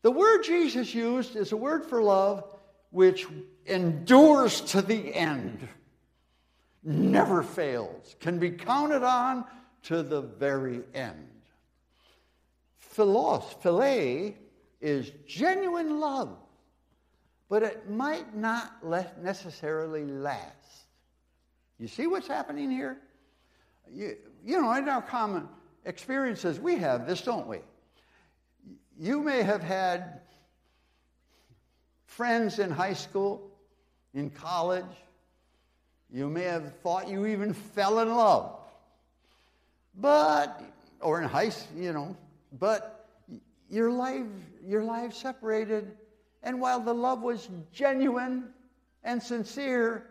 The 0.03 0.11
word 0.11 0.43
Jesus 0.43 0.95
used 0.95 1.37
is 1.37 1.53
a 1.53 1.57
word 1.57 1.85
for 1.85 2.03
love 2.03 2.45
which 2.91 3.27
endures 3.67 4.61
to 4.61 4.83
the 4.83 5.15
end 5.15 5.69
never 6.83 7.43
fails, 7.43 8.17
can 8.21 8.39
be 8.39 8.51
counted 8.51 9.03
on 9.03 9.45
to 9.83 10.03
the 10.03 10.23
very 10.23 10.83
end. 10.95 11.29
Philos, 12.79 13.45
philae, 13.61 14.37
is 14.81 15.13
genuine 15.27 16.01
love, 16.01 16.37
but 17.49 17.63
it 17.63 17.91
might 17.91 18.35
not 18.35 18.85
necessarily 19.23 20.05
last. 20.05 20.55
You 21.79 21.89
see 21.89 22.07
what's 22.07 22.27
happening 22.27 22.71
here? 22.71 22.99
You, 23.93 24.17
you 24.49 24.59
know, 24.59 24.73
in 24.73 24.89
our 24.89 25.03
common 25.03 25.47
experiences, 25.85 26.59
we 26.59 26.77
have 26.77 27.07
this, 27.07 27.21
don't 27.21 27.47
we? 27.47 27.59
You 28.99 29.21
may 29.21 29.43
have 29.43 29.63
had 29.63 30.23
friends 32.07 32.59
in 32.59 32.71
high 32.71 32.95
school, 32.95 33.51
in 34.15 34.31
college, 34.31 34.87
you 36.11 36.31
may 36.31 36.45
have 36.45 36.75
thought 36.79 37.11
you 37.11 37.27
even 37.27 37.53
fell 37.53 37.99
in 37.99 38.09
love. 38.09 38.57
But, 39.95 40.63
or 41.03 41.21
in 41.21 41.29
high 41.29 41.51
you 41.77 41.93
know, 41.93 42.17
but 42.59 43.07
your 43.69 43.91
life, 43.91 44.25
your 44.65 44.83
life 44.83 45.13
separated. 45.13 45.95
And 46.43 46.59
while 46.59 46.81
the 46.81 46.95
love 46.95 47.21
was 47.21 47.51
genuine 47.71 48.45
and 49.05 49.23
sincere, 49.23 50.07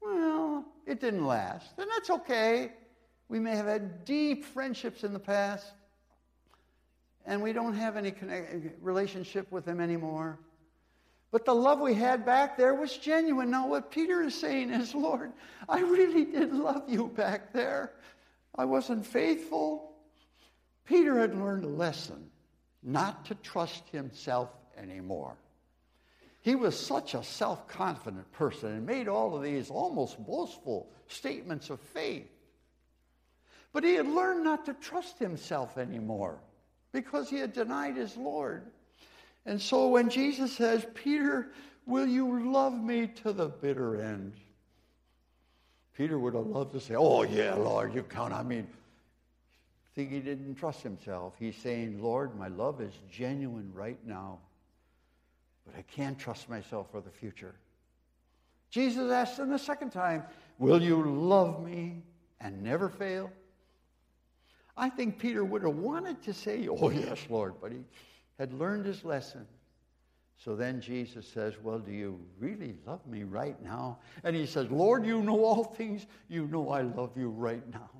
well, 0.00 0.64
it 0.86 0.98
didn't 0.98 1.26
last. 1.26 1.74
And 1.76 1.90
that's 1.90 2.08
okay. 2.08 2.72
We 3.28 3.40
may 3.40 3.56
have 3.56 3.66
had 3.66 4.04
deep 4.04 4.44
friendships 4.44 5.04
in 5.04 5.12
the 5.12 5.18
past, 5.18 5.66
and 7.24 7.42
we 7.42 7.52
don't 7.52 7.74
have 7.74 7.96
any 7.96 8.10
connect- 8.12 8.82
relationship 8.82 9.50
with 9.50 9.64
them 9.64 9.80
anymore. 9.80 10.38
But 11.32 11.44
the 11.44 11.54
love 11.54 11.80
we 11.80 11.94
had 11.94 12.24
back 12.24 12.56
there 12.56 12.74
was 12.74 12.96
genuine. 12.96 13.50
Now, 13.50 13.66
what 13.66 13.90
Peter 13.90 14.22
is 14.22 14.34
saying 14.34 14.70
is, 14.70 14.94
Lord, 14.94 15.32
I 15.68 15.80
really 15.80 16.24
did 16.24 16.52
love 16.52 16.88
you 16.88 17.08
back 17.08 17.52
there. 17.52 17.92
I 18.54 18.64
wasn't 18.64 19.04
faithful. 19.04 19.92
Peter 20.84 21.18
had 21.18 21.36
learned 21.36 21.64
a 21.64 21.68
lesson 21.68 22.30
not 22.82 23.26
to 23.26 23.34
trust 23.34 23.88
himself 23.90 24.50
anymore. 24.76 25.36
He 26.42 26.54
was 26.54 26.78
such 26.78 27.14
a 27.14 27.24
self 27.24 27.66
confident 27.66 28.30
person 28.30 28.70
and 28.72 28.86
made 28.86 29.08
all 29.08 29.36
of 29.36 29.42
these 29.42 29.68
almost 29.68 30.24
boastful 30.24 30.88
statements 31.08 31.70
of 31.70 31.80
faith. 31.80 32.30
But 33.76 33.84
he 33.84 33.92
had 33.92 34.08
learned 34.08 34.42
not 34.42 34.64
to 34.64 34.72
trust 34.72 35.18
himself 35.18 35.76
anymore 35.76 36.38
because 36.92 37.28
he 37.28 37.36
had 37.36 37.52
denied 37.52 37.98
his 37.98 38.16
Lord. 38.16 38.62
And 39.44 39.60
so 39.60 39.88
when 39.88 40.08
Jesus 40.08 40.50
says, 40.56 40.86
Peter, 40.94 41.52
will 41.84 42.06
you 42.06 42.50
love 42.50 42.72
me 42.72 43.08
to 43.22 43.34
the 43.34 43.48
bitter 43.48 44.00
end? 44.00 44.32
Peter 45.94 46.18
would 46.18 46.32
have 46.32 46.46
loved 46.46 46.72
to 46.72 46.80
say, 46.80 46.94
Oh, 46.94 47.24
yeah, 47.24 47.52
Lord, 47.52 47.94
you 47.94 48.02
count 48.02 48.32
on 48.32 48.48
me. 48.48 48.64
think 49.94 50.10
he 50.10 50.20
didn't 50.20 50.54
trust 50.54 50.80
himself. 50.80 51.34
He's 51.38 51.56
saying, 51.56 52.02
Lord, 52.02 52.34
my 52.34 52.48
love 52.48 52.80
is 52.80 52.94
genuine 53.12 53.70
right 53.74 53.98
now, 54.06 54.38
but 55.66 55.74
I 55.76 55.82
can't 55.82 56.18
trust 56.18 56.48
myself 56.48 56.90
for 56.90 57.02
the 57.02 57.10
future. 57.10 57.54
Jesus 58.70 59.12
asked 59.12 59.38
him 59.38 59.50
the 59.50 59.58
second 59.58 59.90
time, 59.90 60.22
Will 60.58 60.80
you 60.80 61.02
love 61.04 61.62
me 61.62 62.04
and 62.40 62.62
never 62.62 62.88
fail? 62.88 63.30
I 64.76 64.90
think 64.90 65.18
Peter 65.18 65.44
would 65.44 65.62
have 65.62 65.76
wanted 65.76 66.22
to 66.22 66.34
say, 66.34 66.68
Oh, 66.68 66.90
yes, 66.90 67.26
Lord, 67.28 67.54
but 67.60 67.72
he 67.72 67.78
had 68.38 68.52
learned 68.52 68.86
his 68.86 69.04
lesson. 69.04 69.46
So 70.38 70.54
then 70.54 70.80
Jesus 70.80 71.26
says, 71.26 71.54
Well, 71.62 71.78
do 71.78 71.92
you 71.92 72.20
really 72.38 72.74
love 72.86 73.06
me 73.06 73.22
right 73.24 73.60
now? 73.62 73.98
And 74.22 74.36
he 74.36 74.46
says, 74.46 74.70
Lord, 74.70 75.06
you 75.06 75.22
know 75.22 75.44
all 75.44 75.64
things. 75.64 76.06
You 76.28 76.46
know 76.46 76.70
I 76.70 76.82
love 76.82 77.12
you 77.16 77.30
right 77.30 77.66
now. 77.72 77.90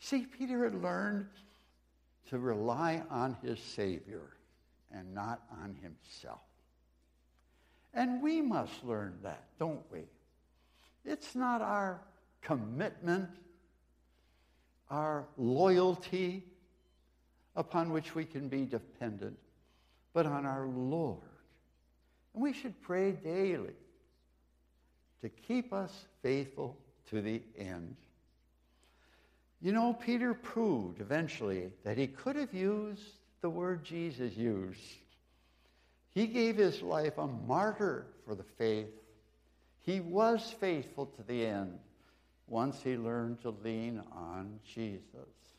See, 0.00 0.26
Peter 0.26 0.64
had 0.64 0.80
learned 0.82 1.26
to 2.28 2.38
rely 2.38 3.02
on 3.10 3.36
his 3.42 3.58
Savior 3.58 4.36
and 4.92 5.14
not 5.14 5.42
on 5.62 5.76
himself. 5.82 6.40
And 7.94 8.22
we 8.22 8.42
must 8.42 8.84
learn 8.84 9.18
that, 9.22 9.44
don't 9.58 9.82
we? 9.90 10.02
It's 11.04 11.34
not 11.34 11.62
our 11.62 12.00
commitment, 12.42 13.28
our 14.90 15.26
loyalty 15.36 16.44
upon 17.56 17.92
which 17.92 18.14
we 18.14 18.24
can 18.24 18.48
be 18.48 18.64
dependent 18.64 19.36
but 20.12 20.26
on 20.26 20.46
our 20.46 20.66
Lord. 20.66 21.20
And 22.34 22.42
we 22.42 22.52
should 22.52 22.80
pray 22.82 23.12
daily 23.12 23.74
to 25.22 25.28
keep 25.28 25.72
us 25.72 25.92
faithful 26.22 26.76
to 27.10 27.20
the 27.20 27.42
end. 27.56 27.96
You 29.60 29.72
know, 29.72 29.92
Peter 29.92 30.34
proved 30.34 31.00
eventually 31.00 31.70
that 31.84 31.98
he 31.98 32.06
could 32.06 32.36
have 32.36 32.54
used 32.54 33.02
the 33.40 33.50
word 33.50 33.84
Jesus 33.84 34.36
used. 34.36 34.80
He 36.14 36.26
gave 36.26 36.56
his 36.56 36.82
life 36.82 37.18
a 37.18 37.26
martyr 37.26 38.06
for 38.24 38.34
the 38.34 38.44
faith. 38.56 38.88
He 39.80 40.00
was 40.00 40.54
faithful 40.60 41.06
to 41.06 41.22
the 41.22 41.46
end 41.46 41.78
once 42.48 42.82
he 42.82 42.96
learned 42.96 43.40
to 43.42 43.50
lean 43.50 44.02
on 44.12 44.58
Jesus. 44.64 45.57